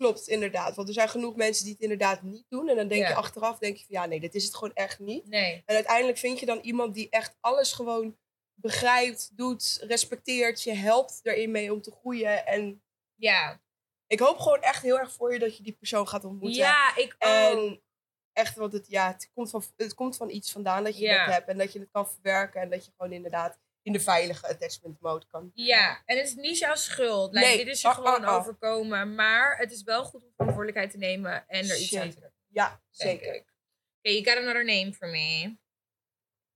[0.00, 0.76] Klopt, inderdaad.
[0.76, 2.68] Want er zijn genoeg mensen die het inderdaad niet doen.
[2.68, 3.08] En dan denk Ja.
[3.08, 5.26] je achteraf, denk je van ja, nee, dit is het gewoon echt niet.
[5.28, 5.62] Nee.
[5.66, 8.16] En uiteindelijk vind je dan iemand die echt alles gewoon
[8.54, 12.46] begrijpt, doet, respecteert, je helpt erin mee om te groeien.
[12.46, 12.82] En
[13.14, 13.60] Ja.
[14.06, 16.58] ik hoop gewoon echt heel erg voor je dat je die persoon gaat ontmoeten.
[16.58, 17.28] Ja, ik ook.
[17.30, 17.82] En
[18.32, 21.24] echt, want het, ja, het, komt van, het komt van iets vandaan dat je Ja.
[21.24, 21.48] dat hebt.
[21.48, 22.60] En dat je het kan verwerken.
[22.60, 25.50] En dat je gewoon inderdaad in de veilige attachment mode kan.
[25.54, 27.32] Ja, en het is niet jouw schuld.
[27.32, 27.56] Like, Nee.
[27.56, 28.36] Dit is je Ah, gewoon ah, ah.
[28.36, 29.14] overkomen.
[29.14, 32.30] Maar het is wel goed om verantwoordelijkheid te nemen en er iets aan te doen.
[32.48, 33.28] Ja, zeker.
[33.28, 33.42] Okay,
[34.20, 35.56] you got another name for me.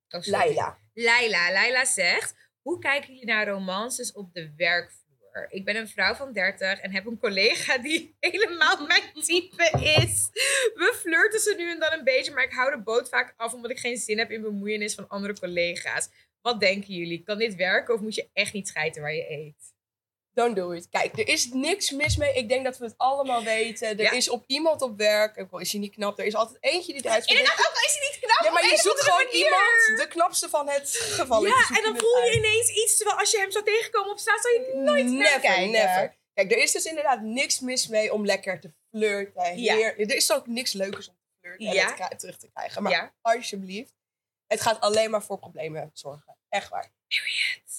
[0.09, 0.27] Oh.
[0.27, 0.79] Laila.
[0.95, 1.53] Laila.
[1.53, 5.03] Laila zegt, hoe kijken jullie naar romances op de werkvloer?
[5.49, 10.29] Ik ben een vrouw van 30 en heb een collega die helemaal mijn type is.
[10.75, 13.53] We flirten ze nu en dan een beetje, maar ik hou de boot vaak af
[13.53, 16.09] omdat ik geen zin heb in bemoeienis van andere collega's.
[16.45, 17.23] Wat denken jullie?
[17.23, 19.73] Kan dit werken of moet je echt niet schijten waar je eet?
[20.33, 20.89] Don't do it.
[20.89, 22.35] Kijk, er is niks mis mee.
[22.35, 23.89] Ik denk dat we het allemaal weten.
[23.89, 24.11] Er Ja.
[24.11, 26.93] is op iemand op werk, ook al is hij niet knap, er is altijd eentje
[26.93, 27.39] die eruit valt.
[27.39, 28.45] Inderdaad, ook al is hij niet knap.
[28.45, 29.45] Ja, maar je zoekt gewoon manier.
[29.45, 31.47] iemand, de knapste van het geval.
[31.47, 34.43] Ja, en dan voel je ineens iets, terwijl als je hem zou tegenkomen op straat,
[34.43, 35.71] zou je nooit never, kijken.
[35.71, 36.17] never.
[36.35, 39.59] Kijk, er is dus inderdaad niks mis mee om lekker te flirten.
[39.63, 39.75] Ja.
[39.77, 41.67] Heer- Er is ook niks leukers om te flirten
[41.99, 42.83] en het terug te krijgen.
[42.83, 43.93] Maar alsjeblieft,
[44.47, 46.34] het gaat alleen maar voor problemen zorgen.
[46.55, 46.93] Echt waar.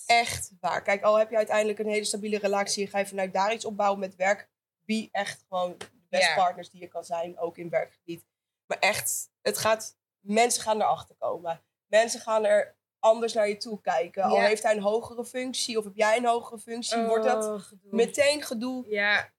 [0.05, 0.81] Echt waar.
[0.81, 3.65] Kijk, al heb je uiteindelijk een hele stabiele relatie en ga je vanuit daar iets
[3.65, 4.49] opbouwen met werk,
[4.85, 8.25] wie echt gewoon de beste partners die je kan zijn, ook in werkgebied.
[8.65, 11.63] Maar echt, het gaat, mensen gaan erachter komen.
[11.85, 14.23] Mensen gaan er anders naar je toe kijken.
[14.23, 17.59] Al heeft hij een hogere functie of heb jij een hogere functie, wordt dat Oh,
[17.59, 17.95] gedoe.
[17.95, 18.85] meteen gedoe.
[18.89, 19.33] Ja,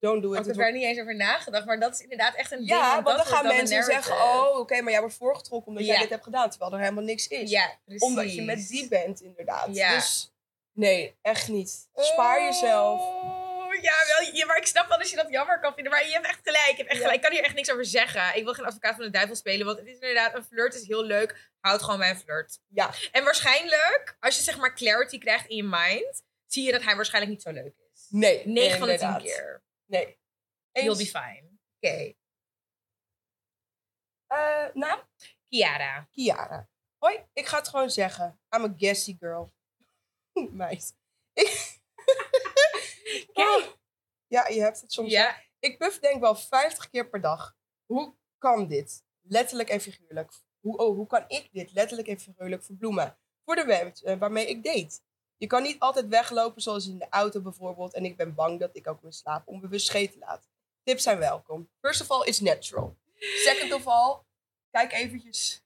[0.00, 0.46] Don't do ik it.
[0.46, 2.70] heb Het er niet eens over nagedacht, maar dat is inderdaad echt een ding.
[2.70, 5.92] Ja, want dat dan gaan mensen zeggen, oh oké, maar jij wordt voorgetrokken omdat Ja.
[5.92, 6.50] jij dit hebt gedaan.
[6.50, 7.50] Terwijl er helemaal niks is.
[7.50, 8.02] Ja, precies.
[8.02, 9.68] Omdat je met die bent, inderdaad.
[9.76, 9.94] Ja.
[9.94, 10.32] Dus
[10.72, 11.88] nee, echt niet.
[11.94, 13.00] Spaar jezelf.
[13.00, 15.92] Oh, ja, wel, ja, maar ik snap wel dat je dat jammer kan vinden.
[15.92, 16.70] Maar je hebt echt gelijk.
[16.70, 17.16] Je hebt echt gelijk.
[17.16, 18.36] Ik kan hier echt niks over zeggen.
[18.36, 19.66] Ik wil geen advocaat van de duivel spelen.
[19.66, 21.50] Want het is inderdaad, een flirt is heel leuk.
[21.60, 22.58] Houd gewoon bij een flirt.
[22.68, 22.90] Ja.
[23.12, 26.96] En waarschijnlijk, als je zeg maar clarity krijgt in je mind, zie je dat hij
[26.96, 28.06] waarschijnlijk niet zo leuk is.
[28.08, 28.46] Nee.
[28.46, 29.22] 9 van de 10 inderdaad.
[29.22, 29.62] keer.
[29.90, 30.18] Nee.
[30.72, 31.58] You'll be fine.
[31.76, 32.14] Oké.
[34.26, 35.00] Eh, naam?
[35.48, 36.08] Kiara.
[36.10, 36.68] Kiara.
[36.98, 38.40] Hoi, ik ga het gewoon zeggen.
[38.56, 39.52] I'm a gassy girl.
[40.50, 40.96] Meid.
[41.32, 41.48] Ik...
[43.32, 43.66] Oh.
[44.26, 45.10] Ja, je hebt het soms.
[45.10, 45.42] Ja.
[45.58, 47.56] Ik puff denk wel 50 keer per dag.
[47.86, 49.04] Hoe kan dit?
[49.20, 50.32] Letterlijk en figuurlijk.
[50.60, 53.18] Hoe, oh, hoe kan ik dit letterlijk en figuurlijk verbloemen?
[53.44, 55.00] Voor de web eh, waarmee ik date.
[55.40, 57.94] Je kan niet altijd weglopen zoals in de auto bijvoorbeeld.
[57.94, 60.48] En ik ben bang dat ik ook mijn slaap onbewust scheten laat.
[60.84, 61.68] Tips zijn welkom.
[61.80, 62.96] First of all, it's natural.
[63.18, 64.18] Second of all,
[64.70, 65.62] kijk eventjes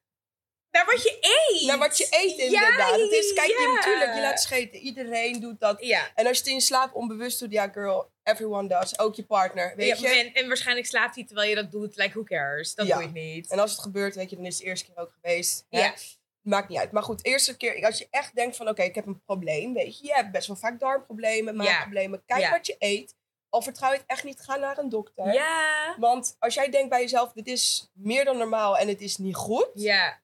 [0.71, 1.67] Naar wat je eet.
[1.67, 3.01] naar wat je eet Ja, inderdaad.
[3.01, 4.79] Het is, kijk, je, natuurlijk, je laat scheten.
[4.79, 5.85] Iedereen doet dat.
[5.85, 6.11] Ja.
[6.15, 8.99] En als je het in je slaap onbewust doet, ja girl, everyone does.
[8.99, 10.19] Ook je partner, weet Ja, je.
[10.19, 11.97] En, en waarschijnlijk slaapt hij terwijl je dat doet.
[11.97, 12.75] Like, who cares?
[12.75, 13.51] Dat doe je niet.
[13.51, 15.67] En als het gebeurt, weet je, dan is het de eerste keer ook geweest.
[15.71, 15.79] Hè?
[15.81, 15.95] Ja.
[16.45, 16.93] Maakt niet uit.
[16.93, 19.99] Maar goed, eerste keer, als je echt denkt van, oké, ik heb een probleem, weet
[19.99, 20.07] je.
[20.07, 22.23] Je hebt best wel vaak darmproblemen, maagproblemen.
[22.27, 22.51] Kijk Ja.
[22.51, 23.15] wat je eet.
[23.49, 25.33] Al vertrouw je het echt niet, ga naar een dokter.
[25.33, 25.95] Ja.
[25.99, 29.35] Want als jij denkt bij jezelf, dit is meer dan normaal en het is niet
[29.37, 29.71] goed.
[29.75, 30.23] Ja.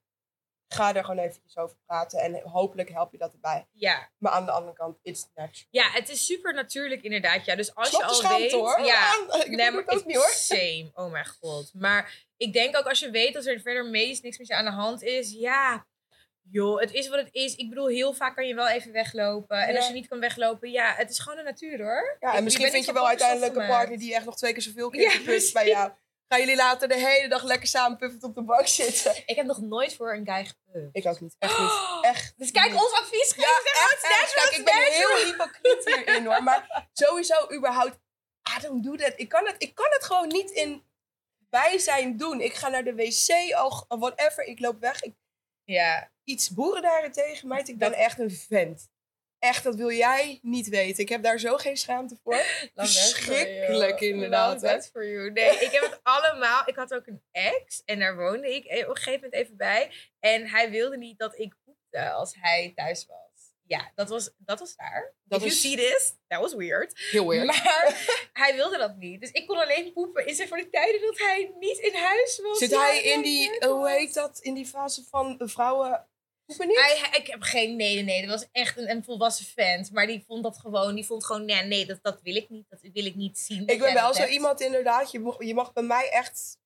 [0.68, 2.20] Ga er gewoon eventjes over praten.
[2.20, 3.66] En hopelijk help je dat erbij.
[3.72, 4.10] Ja.
[4.18, 5.66] Maar aan de andere kant, it's natural.
[5.70, 7.44] Ja, het is super natuurlijk inderdaad.
[7.44, 8.52] Ja, dus als Snap je al schaamte, weet...
[8.52, 8.80] hoor.
[8.80, 9.12] Ja,
[9.44, 10.28] ik nee, maar het ook niet hoor.
[10.28, 10.90] Same.
[10.94, 11.74] Oh mijn god.
[11.74, 14.64] Maar ik denk ook als je weet dat er verder meest niks met je aan
[14.64, 15.32] de hand is.
[15.32, 15.86] Ja,
[16.50, 17.54] joh, het is wat het is.
[17.54, 19.56] Ik bedoel, heel vaak kan je wel even weglopen.
[19.62, 19.76] En Ja.
[19.78, 22.16] als je niet kan weglopen, ja, het is gewoon de natuur hoor.
[22.20, 24.62] Ja, Ik- en misschien vind je wel uiteindelijk een partner die echt nog twee keer
[24.62, 25.90] zoveel keer Ja, bij jou.
[26.28, 29.16] Gaan jullie later de hele dag lekker samen puffend op de bank zitten?
[29.26, 30.96] Ik heb nog nooit voor een guy gepumpt.
[30.96, 31.34] Ik ook niet.
[31.38, 31.70] Echt niet.
[32.00, 33.42] Echt Dus kijk, ons advies geven.
[33.42, 34.34] Ja, echt, echt.
[34.34, 36.42] Kijk, ik ben heel hypocriet hierin hoor.
[36.42, 37.98] Maar sowieso überhaupt,
[38.58, 39.12] I don't do that.
[39.16, 40.82] Ik kan het, ik kan het gewoon niet in
[41.50, 42.40] bijzijn doen.
[42.40, 44.44] Ik ga naar de wc, of whatever.
[44.44, 45.02] Ik loop weg.
[45.02, 45.14] Ik,
[45.64, 47.62] Ja, iets boeren daar tegen mij.
[47.64, 48.88] Ik ben echt een vent.
[49.38, 51.02] Echt, dat wil jij niet weten.
[51.02, 52.34] Ik heb daar zo geen schaamte voor.
[52.74, 54.12] Verschrikkelijk, you.
[54.12, 54.72] inderdaad, Love hè?
[54.74, 55.30] that for you.
[55.30, 56.62] Nee, ik heb het allemaal.
[56.66, 59.90] Ik had ook een ex en daar woonde ik op een gegeven moment even bij.
[60.20, 63.18] En hij wilde niet dat ik poepte als hij thuis was.
[63.66, 65.14] Ja, dat was, dat was raar.
[65.24, 66.98] Dat If is- you see this, that was weird.
[67.10, 67.46] Heel weird.
[67.46, 69.20] Maar hij wilde dat niet.
[69.20, 72.40] Dus ik kon alleen poepen in zeg van die tijden dat hij niet in huis
[72.42, 72.58] was.
[72.58, 73.90] Zit hij in die, hoe was.
[73.90, 76.06] heet dat, in die fase van de vrouwen
[76.58, 76.76] niet?
[76.76, 78.26] Hij, ik heb geen nee, nee, nee.
[78.26, 79.92] Dat was echt een, een volwassen vent.
[79.92, 82.66] Maar die vond dat gewoon, die vond gewoon, nee, nee, dat, dat wil ik niet.
[82.68, 83.66] Dat wil ik niet zien.
[83.66, 85.10] Ik ben wel zo iemand inderdaad.
[85.10, 86.58] Je mag, je mag bij mij echt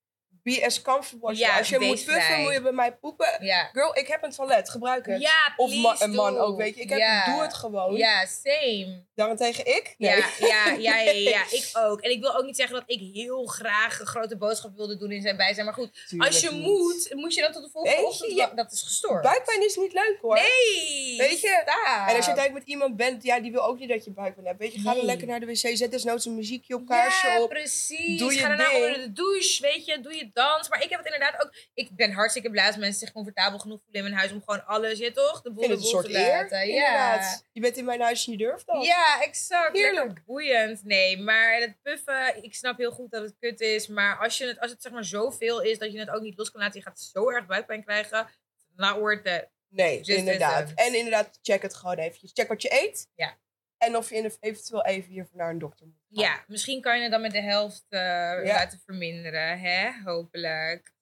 [0.44, 2.42] be as comfortable as Ja, Als je moet puffen, vrij.
[2.42, 3.37] moet je bij mij poepen.
[3.40, 3.68] Ja.
[3.72, 5.20] Girl, ik heb een toilet, gebruik het.
[5.20, 6.40] Ja, of ma- een man do.
[6.40, 6.80] ook, weet je.
[6.80, 7.24] Ik heb, ja.
[7.33, 7.96] doe het gewoon.
[7.96, 9.02] Ja, same.
[9.14, 9.94] Daarentegen ik?
[9.98, 10.11] Nee.
[10.16, 12.00] Ja, ja, ja, ja, ja, ik ook.
[12.00, 15.11] En ik wil ook niet zeggen dat ik heel graag een grote boodschap wilde doen
[15.11, 15.64] in zijn bijzijn.
[15.64, 16.62] Maar goed, Tuurlijk als je niet.
[16.62, 18.50] moet, moet je dan tot de volgende Weet ochtend je-.
[18.54, 19.22] Dat is gestoord.
[19.22, 20.35] Buikpijn is niet leuk hoor.
[20.35, 21.14] Nee!
[21.18, 21.48] Weet je?
[21.62, 22.09] stop.
[22.09, 24.46] En als je uiteindelijk met iemand bent, ja, die wil ook niet dat je buikpijn
[24.46, 24.59] hebt.
[24.59, 27.40] Weet je, ga dan lekker naar de wc, zet desnoods een muziekje op, kaarsje ja,
[27.42, 27.48] op.
[27.48, 28.18] precies.
[28.18, 30.00] Doe je Ga daarna onder de douche, weet je.
[30.00, 30.68] Doe je dans.
[30.68, 31.55] Maar ik heb het inderdaad ook...
[31.75, 34.33] Ik ben hartstikke blij als mensen zich comfortabel genoeg voelen in mijn huis...
[34.33, 35.42] om gewoon alles, je toch?
[35.42, 36.62] De boel het de boel te eer, laten.
[36.62, 37.47] inderdaad.
[37.53, 38.85] Je bent in mijn huis en je durft dat.
[38.85, 39.77] Ja, exact.
[39.77, 40.07] Heerlijk.
[40.07, 40.85] Lekker boeiend.
[40.85, 43.87] Nee, maar het puffen, ik snap heel goed dat het kut is.
[43.87, 46.38] Maar als, je het, als het zeg maar zoveel is dat je het ook niet
[46.38, 48.29] los kan laten, je gaat zo erg buikpijn krijgen.
[48.77, 49.49] Not worth it.
[49.68, 50.73] Nee, Just inderdaad.
[50.75, 52.31] En inderdaad, check het gewoon eventjes.
[52.35, 53.09] Check wat je eet.
[53.14, 53.37] Ja.
[53.79, 56.03] En of je eventueel even hiervoor naar een dokter moet.
[56.20, 59.90] Ja, misschien kan je het dan met de helft eh, laten verminderen, hè?
[60.05, 60.92] Hopelijk.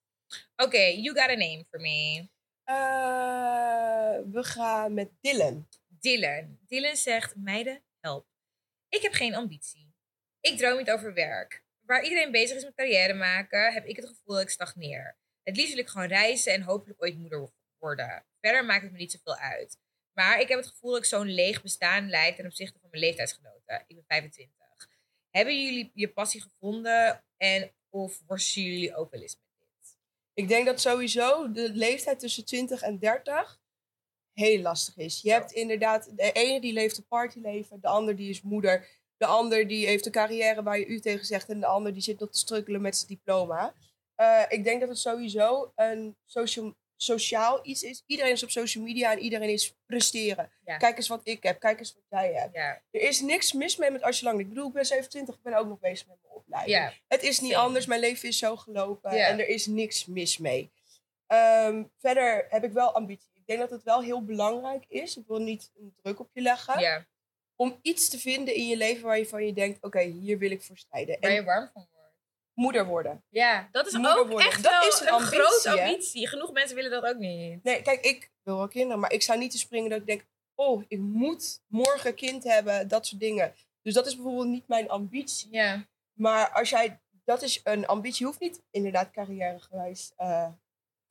[0.56, 2.28] Oké, you got a name for me.
[2.64, 5.68] Eh, we gaan met Dylan.
[5.88, 6.58] Dylan.
[6.66, 8.26] Dylan zegt, meiden, help.
[8.88, 9.94] Ik heb geen ambitie.
[10.40, 11.64] Ik droom niet over werk.
[11.80, 15.16] Waar iedereen bezig is met carrière maken, heb ik het gevoel dat ik stagneer.
[15.42, 18.24] Het liefst wil ik gewoon reizen en hopelijk ooit moeder worden.
[18.40, 19.78] Verder maakt het me niet zoveel uit.
[20.12, 23.02] Maar ik heb het gevoel dat ik zo'n leeg bestaan leid ten opzichte van mijn
[23.02, 23.84] leeftijdsgenoten.
[23.86, 24.61] Ik ben 25.
[25.32, 29.96] Hebben jullie je passie gevonden en of worstelen jullie ook wel eens met dit?
[30.32, 33.60] Ik denk dat sowieso de leeftijd tussen 20 en 30
[34.32, 35.20] heel lastig is.
[35.20, 39.26] Je hebt inderdaad, de ene die leeft een partyleven, de ander die is moeder, de
[39.26, 42.18] ander die heeft een carrière waar je u tegen zegt en de ander die zit
[42.18, 43.74] nog te strukkelen met zijn diploma.
[44.14, 48.02] Eh, ik denk dat het sowieso een social, sociaal iets is.
[48.06, 50.50] Iedereen is op social media en iedereen is presteren.
[50.64, 50.76] Ja.
[50.76, 52.54] Kijk eens wat ik heb, kijk eens wat jij hebt.
[52.54, 54.40] Ja, Er is niks mis mee met als je lang.
[54.40, 56.76] Ik bedoel, ik ben 27, ik ben ook nog bezig met mijn opleiding.
[56.76, 60.38] ja, Het is niet anders, mijn leven is zo gelopen en er is niks mis
[60.38, 60.70] mee.
[61.26, 63.30] Ehm, verder heb ik wel ambitie.
[63.34, 66.40] Ik denk dat het wel heel belangrijk is, ik wil niet een druk op je
[66.40, 66.80] leggen,
[67.56, 70.50] om iets te vinden in je leven waar je van je denkt, oké, hier wil
[70.50, 71.16] ik voor strijden.
[71.20, 71.88] Waar En je warm van.
[72.62, 73.24] Moeder worden.
[73.28, 74.46] Ja, dat is Moeder ook worden.
[74.46, 75.84] echt Dat wel is een een, ambitie, grote hè?
[75.84, 76.28] ambitie.
[76.28, 77.64] Genoeg mensen willen dat ook niet.
[77.64, 80.24] Nee, kijk, ik wil wel kinderen, maar ik sta niet te springen dat ik denk,
[80.54, 83.54] oh, ik moet morgen kind hebben, dat soort dingen.
[83.82, 85.48] Dus dat is bijvoorbeeld niet mijn ambitie.
[85.52, 85.86] Ja.
[86.12, 90.48] Maar als jij, dat is een ambitie, hoeft niet inderdaad carrièregewijs eh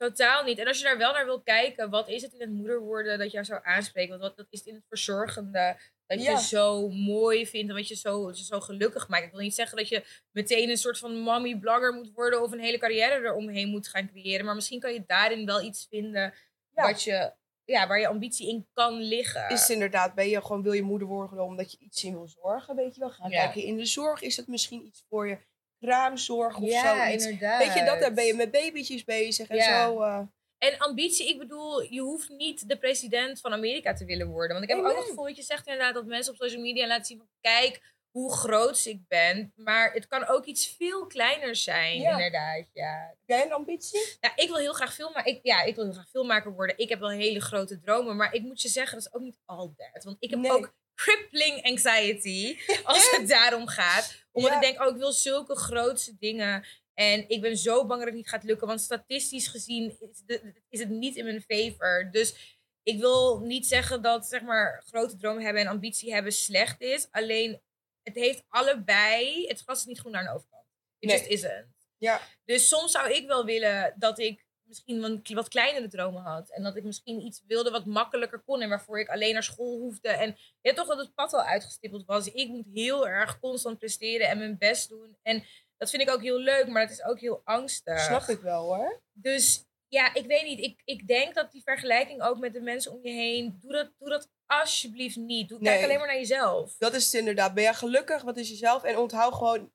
[0.01, 0.59] Totaal niet.
[0.59, 3.19] En als je daar wel naar wil kijken, wat is het in het moeder worden
[3.19, 4.09] dat jou zou aanspreken?
[4.09, 5.77] Want wat, dat is het in het verzorgende.
[6.15, 6.31] Dat Ja.
[6.31, 9.23] je zo mooi vindt en wat je zo, je zo gelukkig maakt.
[9.25, 12.51] Ik wil niet zeggen dat je meteen een soort van mommy blogger moet worden of
[12.51, 14.45] een hele carrière eromheen moet gaan creëren.
[14.45, 16.33] Maar misschien kan je daarin wel iets vinden
[16.75, 16.83] Ja.
[16.87, 17.33] wat je,
[17.65, 19.49] ja, waar je ambitie in kan liggen.
[19.49, 22.27] is het inderdaad, ben je gewoon, wil je moeder worden omdat je iets in wil
[22.27, 23.09] zorgen, weet je wel.
[23.09, 23.43] Ga Ja.
[23.43, 25.37] kijken in de zorg, is het misschien iets voor je?
[25.79, 27.63] Kraamzorg of inderdaad.
[27.63, 30.01] Weet je, dat daar ben je met babytjes bezig en zo.
[30.01, 30.19] eh.
[30.61, 34.57] En ambitie, ik bedoel, je hoeft niet de president van Amerika te willen worden.
[34.57, 36.87] Want ik heb ook het gevoel dat je zegt inderdaad dat mensen op social media
[36.87, 39.53] laten zien van kijk hoe groot ik ben.
[39.55, 42.11] Maar het kan ook iets veel kleiner zijn, Ja.
[42.11, 42.65] inderdaad.
[42.73, 43.15] Ja.
[43.25, 44.17] Jij een ambitie?
[44.19, 45.33] Ja, ik wil heel graag filmmaker.
[45.33, 46.77] Ik, ja, ik wil heel graag filmmaker worden.
[46.77, 49.37] Ik heb wel hele grote dromen, maar ik moet je zeggen, dat is ook niet
[49.45, 50.03] that.
[50.03, 50.51] Want ik heb Nee.
[50.51, 54.15] ook crippling anxiety als het daarom gaat.
[54.31, 54.57] Omdat Ja.
[54.57, 56.65] ik denk, oh, ik wil zulke grootse dingen.
[56.93, 58.67] En ik ben zo bang dat het niet gaat lukken.
[58.67, 62.11] Want statistisch gezien is, de- is het niet in mijn favor.
[62.11, 66.81] Dus ik wil niet zeggen dat zeg maar, grote dromen hebben en ambitie hebben slecht
[66.81, 67.07] is.
[67.11, 67.61] Alleen,
[68.03, 69.47] het heeft allebei...
[69.47, 70.65] Het gras is niet groen naar een overkant.
[70.99, 71.17] It Nee.
[71.17, 71.67] just isn't.
[71.97, 72.21] Ja.
[72.45, 76.49] Dus soms zou ik wel willen dat ik misschien wat, wat kleinere dromen had.
[76.51, 78.61] En dat ik misschien iets wilde wat makkelijker kon.
[78.61, 80.09] En waarvoor ik alleen naar school hoefde.
[80.09, 82.27] En ja, toch dat het pad al uitgestippeld was.
[82.27, 85.17] Ik moet heel erg constant presteren en mijn best doen.
[85.21, 85.43] En
[85.81, 87.99] Dat vind ik ook heel leuk, maar het is ook heel angstig.
[87.99, 89.01] Snap ik wel hoor.
[89.13, 90.59] Dus ja, ik weet niet.
[90.59, 93.57] Ik, ik denk dat die vergelijking ook met de mensen om je heen.
[93.61, 95.49] Doe dat, doe dat alsjeblieft niet.
[95.49, 95.83] Doe, Kijk Nee.
[95.83, 96.75] alleen maar naar jezelf.
[96.77, 97.53] Dat is het inderdaad.
[97.53, 98.21] Ben jij gelukkig?
[98.21, 98.83] Wat is jezelf?
[98.83, 99.71] En onthoud gewoon,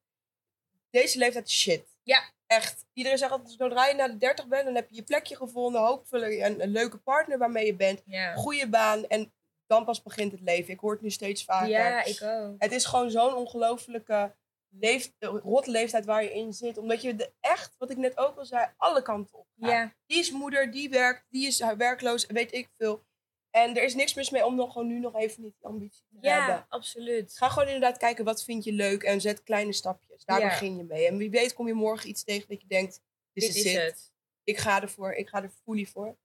[0.90, 1.84] deze leeftijd is shit.
[2.02, 2.30] Ja.
[2.46, 2.84] Echt.
[2.92, 5.80] Iedereen zegt altijd, zodra je naar de 30 bent, dan heb je je plekje gevonden.
[5.80, 8.02] Hopelijk een, een leuke partner waarmee je bent.
[8.06, 9.06] Ja, Goede baan.
[9.06, 9.32] En
[9.66, 10.72] dan pas begint het leven.
[10.72, 11.68] Ik hoor het nu steeds vaker.
[11.68, 12.54] ja ik ook.
[12.58, 14.34] Het is gewoon zo'n ongelofelijke
[14.80, 16.78] leef, rot leeftijd waar je in zit.
[16.78, 19.92] Omdat je de echt, wat ik net ook al zei, alle kanten op gaat.
[20.06, 23.04] Die is moeder, die werkt, die is werkloos, weet ik veel.
[23.50, 26.04] En er is niks mis mee om nog gewoon nu nog even niet die ambitie
[26.20, 26.54] te hebben.
[26.54, 27.36] ja absoluut.
[27.36, 30.24] Ga gewoon inderdaad kijken wat vind je leuk en zet kleine stapjes.
[30.24, 30.48] Daar Ja.
[30.48, 31.06] begin je mee.
[31.06, 33.00] En wie weet kom je morgen iets tegen dat je denkt,
[33.32, 33.82] dit, Dit is, is het.
[33.84, 34.12] het.
[34.44, 36.16] Ik ga ervoor, ik ga er fully voor.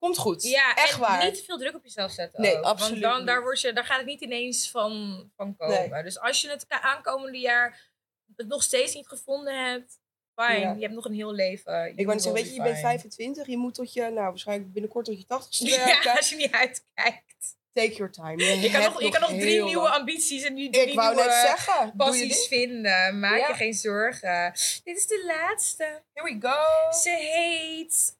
[0.00, 0.42] Komt goed.
[0.42, 1.24] Ja, Echt en waar.
[1.24, 2.40] niet te veel druk op jezelf zetten.
[2.42, 2.64] Nee, ook.
[2.64, 6.04] absoluut Want dan, daar, word je, daar gaat het niet ineens van, van komen.
[6.04, 7.90] Dus als je het aankomende jaar
[8.36, 9.98] het nog steeds niet gevonden hebt,
[10.34, 10.60] fijn.
[10.60, 10.72] Ja.
[10.74, 11.92] Je hebt nog een heel leven.
[11.96, 15.04] Ik wou zeggen, weet je, je bent 25, je moet tot je, nou waarschijnlijk binnenkort
[15.04, 16.02] tot je 80ste werken.
[16.10, 17.58] Ja, als je niet uitkijkt.
[17.72, 18.44] Take your time.
[18.44, 19.94] Je kan nog, je kan nog drie nieuwe lang.
[19.94, 23.18] ambities en nu drie Ik wou nieuwe net zeggen, passies vinden.
[23.20, 23.48] Maak Ja.
[23.48, 24.52] je geen zorgen.
[24.84, 26.02] Dit is de laatste.
[26.12, 26.92] Here we go.
[26.98, 28.16] Ze heet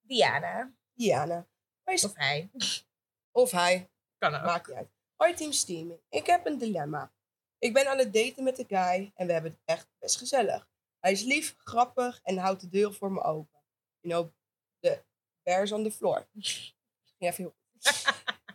[0.00, 0.70] Diana.
[0.96, 1.46] Diana.
[1.84, 2.50] Hoi, Of hij.
[3.32, 3.90] Of hij.
[4.18, 4.42] Kan ook.
[4.42, 4.88] Maakt niet uit.
[5.16, 6.00] Hoi Team Steaming.
[6.08, 7.12] Ik heb een dilemma.
[7.58, 10.68] Ik ben aan het daten met een guy en we hebben het echt best gezellig.
[11.00, 13.60] Hij is lief, grappig en houdt de deur voor me open.
[14.00, 14.32] You know,
[14.80, 15.04] the
[15.42, 16.26] bears on the floor.
[17.18, 17.54] Heel goed.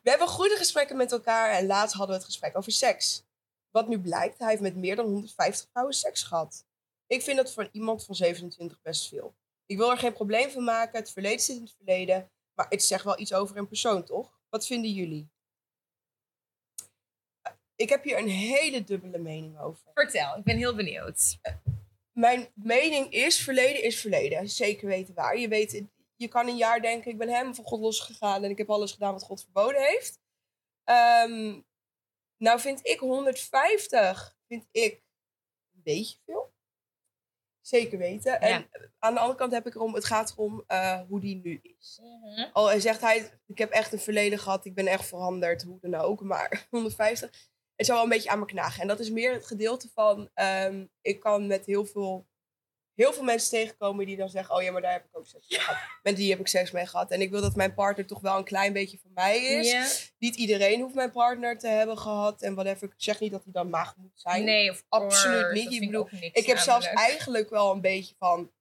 [0.04, 3.26] We hebben goede gesprekken met elkaar en laatst hadden we het gesprek over seks.
[3.70, 6.66] Wat nu blijkt, hij heeft met meer dan 150 vrouwen seks gehad.
[7.08, 9.36] Ik vind dat voor iemand van 27 best veel.
[9.72, 12.32] Ik wil er geen probleem van maken, het verleden zit in het verleden.
[12.54, 14.40] Maar het zegt wel iets over een persoon, toch?
[14.50, 15.30] Wat vinden jullie?
[17.76, 19.92] Ik heb hier een hele dubbele mening over.
[19.94, 21.38] Vertel, ik ben heel benieuwd.
[22.12, 24.50] Mijn mening is, verleden is verleden.
[24.50, 25.38] Zeker weten waar.
[25.38, 25.84] Je weet,
[26.16, 28.92] je kan een jaar denken, ik ben helemaal van God losgegaan en ik heb alles
[28.92, 30.20] gedaan wat God verboden heeft.
[30.84, 31.62] Ehm,
[32.38, 34.94] nou vind ik 150, vind ik
[35.74, 36.54] een beetje veel.
[37.62, 38.42] Zeker weten.
[38.42, 38.70] En
[39.00, 42.02] aan de andere kant heb ik erom, het gaat erom eh, hoe die nu is.
[42.54, 45.96] Al zegt hij, ik heb echt een verleden gehad, ik ben echt veranderd, hoe dan
[45.96, 46.22] ook.
[46.22, 47.30] Maar 150,
[47.76, 48.82] het zou wel een beetje aan me knagen.
[48.82, 52.28] En dat is meer het gedeelte van, ehm, ik kan met heel veel,
[52.96, 55.50] heel veel mensen tegenkomen die dan zeggen, oh ja, maar daar heb ik ook seks
[55.50, 55.78] mee gehad.
[56.04, 57.12] Met die heb ik seks mee gehad.
[57.12, 59.72] En ik wil dat mijn partner toch wel een klein beetje van mij is.
[59.72, 59.88] Ja.
[60.18, 62.88] Niet iedereen hoeft mijn partner te hebben gehad en whatever.
[62.88, 64.44] Ik zeg niet dat hij dan maag moet zijn.
[64.44, 65.64] Nee, of Absoluut course.
[65.64, 65.74] niet.
[65.74, 68.52] Ik bedoel, heb zelfs eigenlijk wel een beetje van,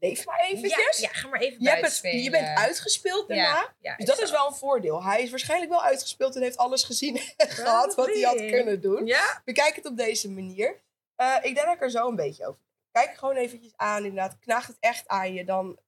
[0.00, 0.98] leef maar eventjes.
[0.98, 3.74] ja, ga maar even je, hebt het, buiten je bent uitgespeeld daarna.
[3.96, 5.02] Dus dat is wel een voordeel.
[5.02, 8.80] Hij is waarschijnlijk wel uitgespeeld en heeft alles gezien en gehad wat hij had kunnen
[8.80, 9.06] doen.
[9.06, 9.42] Ja?
[9.44, 10.80] Bekijk het op deze manier.
[11.16, 12.60] Eh, ik denk dat ik er zo een beetje over.
[13.04, 14.38] Kijk gewoon eventjes aan, inderdaad.
[14.38, 15.78] Knaagt het echt aan je, dan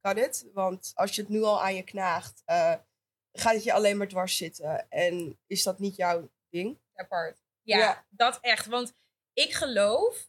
[0.00, 0.50] kan het.
[0.52, 2.74] Want als je het nu al aan je knaagt, eh,
[3.32, 4.90] gaat het je alleen maar dwars zitten.
[4.90, 6.78] En is dat niet jouw ding?
[6.94, 7.42] apart.
[7.62, 8.06] Ja, Ja.
[8.10, 8.66] dat echt.
[8.66, 8.94] Want
[9.32, 10.28] ik geloof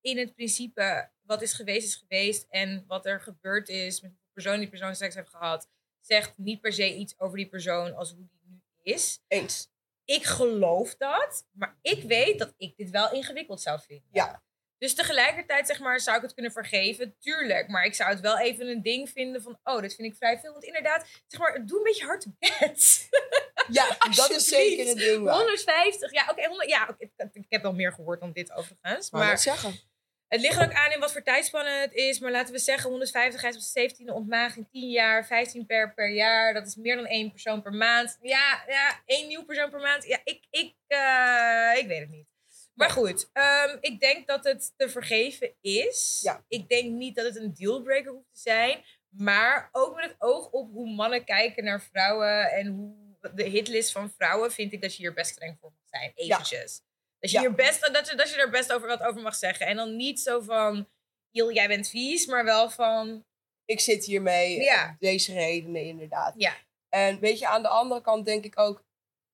[0.00, 4.22] in het principe wat is geweest is geweest en wat er gebeurd is met de
[4.32, 5.68] persoon die persoon seks heeft gehad,
[6.00, 9.20] zegt niet per se iets over die persoon als hoe die nu is.
[9.28, 9.70] Eens.
[10.04, 14.08] Ik geloof dat, maar ik weet dat ik dit wel ingewikkeld zou vinden.
[14.12, 14.42] Ja.
[14.78, 17.68] Dus tegelijkertijd zeg maar, zou ik het kunnen vergeven, tuurlijk.
[17.68, 20.38] Maar ik zou het wel even een ding vinden van, oh, dit vind ik vrij
[20.38, 20.52] veel.
[20.52, 23.08] Want inderdaad, zeg maar, doe een beetje hard to bed.
[23.68, 25.24] Ja, dat is zeker een ding.
[25.24, 25.34] waar.
[25.34, 29.10] 150, ja, oké, 100 ja, ik, heb wel meer gehoord dan dit overigens.
[29.10, 29.80] Maar zeggen.
[30.28, 32.18] het ligt er ook aan in wat voor tijdspannen het is.
[32.18, 35.94] Maar laten we zeggen, 150 hij is op zijn 17e ontmaagding, 10 jaar, 15 per
[35.94, 36.54] per jaar.
[36.54, 38.18] Dat is meer dan één persoon per maand.
[38.22, 40.06] Ja, ja één nieuw persoon per maand.
[40.06, 42.35] Ja, ik, ik, eh, ik weet het niet.
[42.76, 46.20] Maar goed, ehm, ik denk dat het te vergeven is.
[46.22, 46.44] Ja.
[46.48, 48.84] Ik denk niet dat het een dealbreaker hoeft te zijn.
[49.08, 52.94] Maar ook met het oog op hoe mannen kijken naar vrouwen en hoe
[53.34, 56.12] de hitlist van vrouwen, vind ik dat je hier best streng voor mag zijn.
[56.14, 56.82] Eventjes.
[57.18, 57.40] Dat, je Ja.
[57.40, 59.66] hier best, dat, je, dat je er best over wat over mag zeggen.
[59.66, 60.88] En dan niet zo van,
[61.30, 63.24] "Jil, jij bent vies, maar wel van,
[63.64, 64.60] Ik zit hiermee.
[64.62, 64.96] Ja.
[64.98, 66.34] Deze redenen inderdaad.
[66.36, 66.54] ja,
[66.88, 68.84] En weet je, aan de andere kant denk ik ook,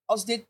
[0.05, 0.47] als dit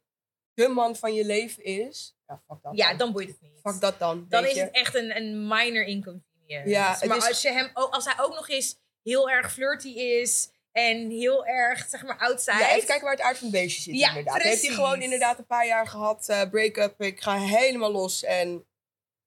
[0.54, 2.78] de man van je leven is, ja, fuck dat.
[2.78, 3.12] ja dan.
[3.12, 3.60] boeit het niet.
[3.63, 4.26] Fuck dat dan.
[4.30, 4.62] dan is je.
[4.62, 6.69] het echt een, een minor inconvenience.
[6.69, 9.89] Ja, maar is- als, je hem, ook, als hij ook nog eens heel erg flirty
[9.89, 12.58] is en heel erg, zeg maar, outside.
[12.58, 14.34] Ja, even kijken waar het uit van het beestje zit Ja, inderdaad.
[14.34, 14.76] Heeft hij precies.
[14.76, 18.65] gewoon inderdaad een paar jaar gehad, eh, break-up, ik ga helemaal los en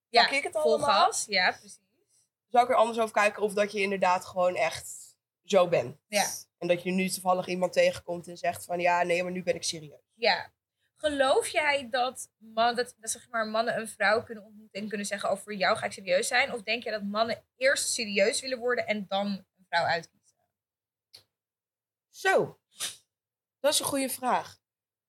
[0.08, 0.88] ja, pak ik het vol allemaal?
[1.04, 1.24] gas.
[1.28, 1.78] Ja, precies.
[2.50, 4.88] zou ik er anders over kijken of dat je inderdaad gewoon echt
[5.44, 5.96] zo bent.
[6.08, 6.26] Ja.
[6.58, 9.54] En dat je nu toevallig iemand tegenkomt en zegt van ja, nee, maar nu ben
[9.54, 10.00] ik serieus.
[10.14, 10.52] Ja.
[11.06, 15.30] Geloof jij dat, man, dat, zeg maar, mannen een vrouw kunnen ontmoeten en kunnen zeggen:
[15.30, 16.52] over jou ga ik serieus zijn?
[16.52, 20.36] Of denk je dat mannen eerst serieus willen worden en dan een vrouw uitkiezen?
[22.10, 22.58] Zo,
[23.60, 24.58] dat is een goede vraag.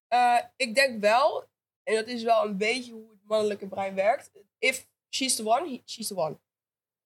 [0.08, 1.50] Eh, ik denk wel,
[1.84, 4.32] en dat is wel een beetje hoe het mannelijke brein werkt.
[4.58, 6.40] If she's the one, he- she's the one.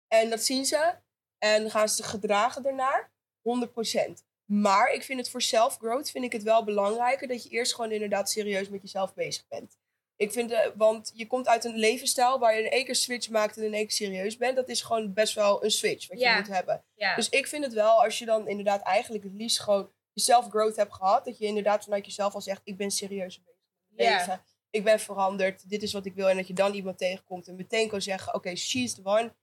[0.08, 0.96] En dat zien ze
[1.38, 4.26] en gaan ze gedragen daarnaar, 100%.
[4.52, 7.92] Maar ik vind het voor self-growth vind ik het wel belangrijker dat je eerst gewoon
[7.92, 9.78] inderdaad serieus met jezelf bezig bent.
[10.16, 13.30] Ik vind, eh, want je komt uit een levensstijl waar je in één keer switch
[13.30, 14.56] maakt en in één keer serieus bent.
[14.56, 16.84] Dat is gewoon best wel een switch wat je moet hebben.
[16.96, 17.16] Ja.
[17.16, 20.76] Dus ik vind het wel, als je dan inderdaad eigenlijk het liefst gewoon je self-growth
[20.76, 21.26] hebt gehad.
[21.26, 24.18] Dat je inderdaad vanuit jezelf al zegt, ik ben serieus bezig met mijn Ja.
[24.18, 24.44] leven.
[24.70, 26.30] Ik ben veranderd, dit is wat ik wil.
[26.30, 29.34] En dat je dan iemand tegenkomt en meteen kan zeggen, oké, she's the one.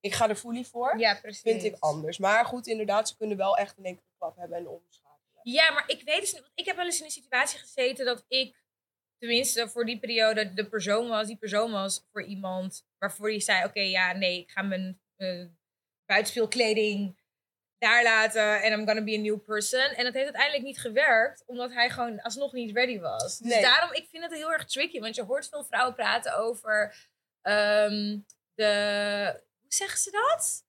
[0.00, 0.98] Ik ga er fully voor.
[0.98, 1.40] ja, precies.
[1.40, 2.18] Vind ik anders.
[2.18, 5.40] Maar goed, inderdaad, ze kunnen wel echt een enkele klap hebben en omschakelen.
[5.42, 6.42] Ja, maar ik weet dus niet.
[6.42, 8.62] Want ik heb wel eens in een situatie gezeten dat ik,
[9.18, 11.26] tenminste voor die periode, de persoon was.
[11.26, 15.46] Die persoon was voor iemand waarvoor je zei: Oké, ja, nee, ik ga mijn eh
[16.06, 17.18] buitenspeelkleding
[17.78, 19.80] daar laten en I'm gonna be a new person.
[19.80, 23.38] En dat heeft uiteindelijk niet gewerkt, omdat hij gewoon alsnog niet ready was.
[23.38, 23.62] Dus Nee.
[23.62, 27.08] daarom, ik vind het heel erg tricky, want je hoort veel vrouwen praten over
[27.42, 28.18] ehm,
[28.54, 29.40] de.
[29.60, 30.64] Hoe zeggen ze dat?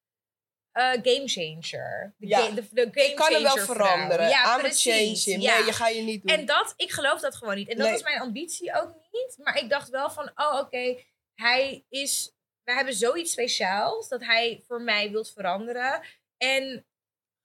[0.72, 2.14] Eh, game changer.
[2.18, 2.40] De, Ja.
[2.40, 4.30] ga- de, de game Je kan hem wel veranderen.
[4.30, 5.26] Ja, I'm precies.
[5.26, 5.38] Ja.
[5.38, 6.38] Nee, je ga je niet doen.
[6.38, 7.70] En dat, ik geloof dat gewoon niet.
[7.70, 7.94] En dat Nee.
[7.94, 9.38] was mijn ambitie ook niet.
[9.38, 10.98] Maar ik dacht wel van, oh oké,
[11.36, 12.32] hij is,
[12.64, 16.02] we hebben zoiets speciaals dat hij voor mij wilt veranderen.
[16.38, 16.86] En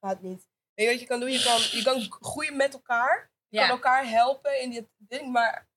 [0.00, 0.48] Gaat niet.
[0.74, 1.30] Weet je wat je kan doen?
[1.32, 3.30] Je kan, je kan groeien met elkaar.
[3.48, 5.32] Je kan elkaar helpen in dit ding.
[5.32, 5.68] Maar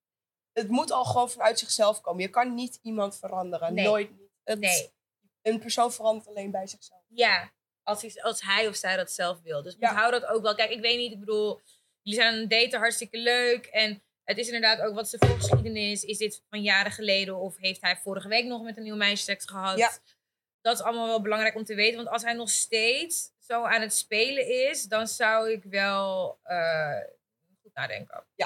[0.54, 2.22] het moet al gewoon vanuit zichzelf komen.
[2.22, 3.74] Je kan niet iemand veranderen.
[3.74, 3.86] Nee.
[3.86, 4.30] Nooit niet.
[4.44, 4.92] Het- nee,
[5.50, 7.02] Een persoon verandert alleen bij zichzelf.
[7.08, 7.52] ja.
[7.84, 9.62] Als, hij- als hij of zij dat zelf wil.
[9.64, 9.90] Dus Ja.
[9.90, 10.56] onthoud dat ook wel.
[10.56, 11.62] Kijk, ik weet niet, ik bedoel,
[12.02, 13.66] jullie zijn aan het daten, hartstikke leuk.
[13.66, 16.04] En het is inderdaad ook wat is de voorgeschiedenis.
[16.04, 19.24] Is dit van jaren geleden of heeft hij vorige week nog met een nieuw meisje
[19.24, 19.78] seks gehad?
[19.78, 19.92] Ja.
[20.62, 21.96] Dat is allemaal wel belangrijk om te weten.
[21.98, 27.00] Want als hij nog steeds zo aan het spelen is, dan zou ik wel eh,
[27.62, 28.26] goed nadenken.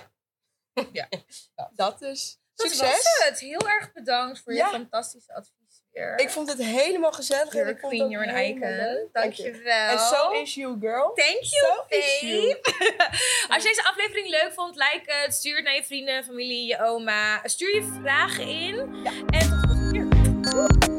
[1.75, 2.79] Dat is Dat succes.
[2.89, 3.39] was het.
[3.39, 4.65] Heel erg bedankt voor Ja.
[4.65, 5.62] je fantastische advies
[6.15, 7.53] Ik vond het helemaal gezellig.
[7.53, 8.59] en You're ik a vond queen, you're an icon.
[8.75, 9.07] leuk.
[9.11, 9.43] Dank je.
[9.43, 9.89] Dankjewel.
[9.89, 11.11] En zo is you, girl.
[11.13, 12.59] Thank you, So babe.
[13.53, 15.33] Als je deze aflevering leuk vond, like het.
[15.33, 17.41] Stuur het naar je vrienden, familie, je oma.
[17.43, 18.75] Stuur je vragen in.
[19.03, 19.11] Ja.
[19.27, 20.92] En tot de volgende keer.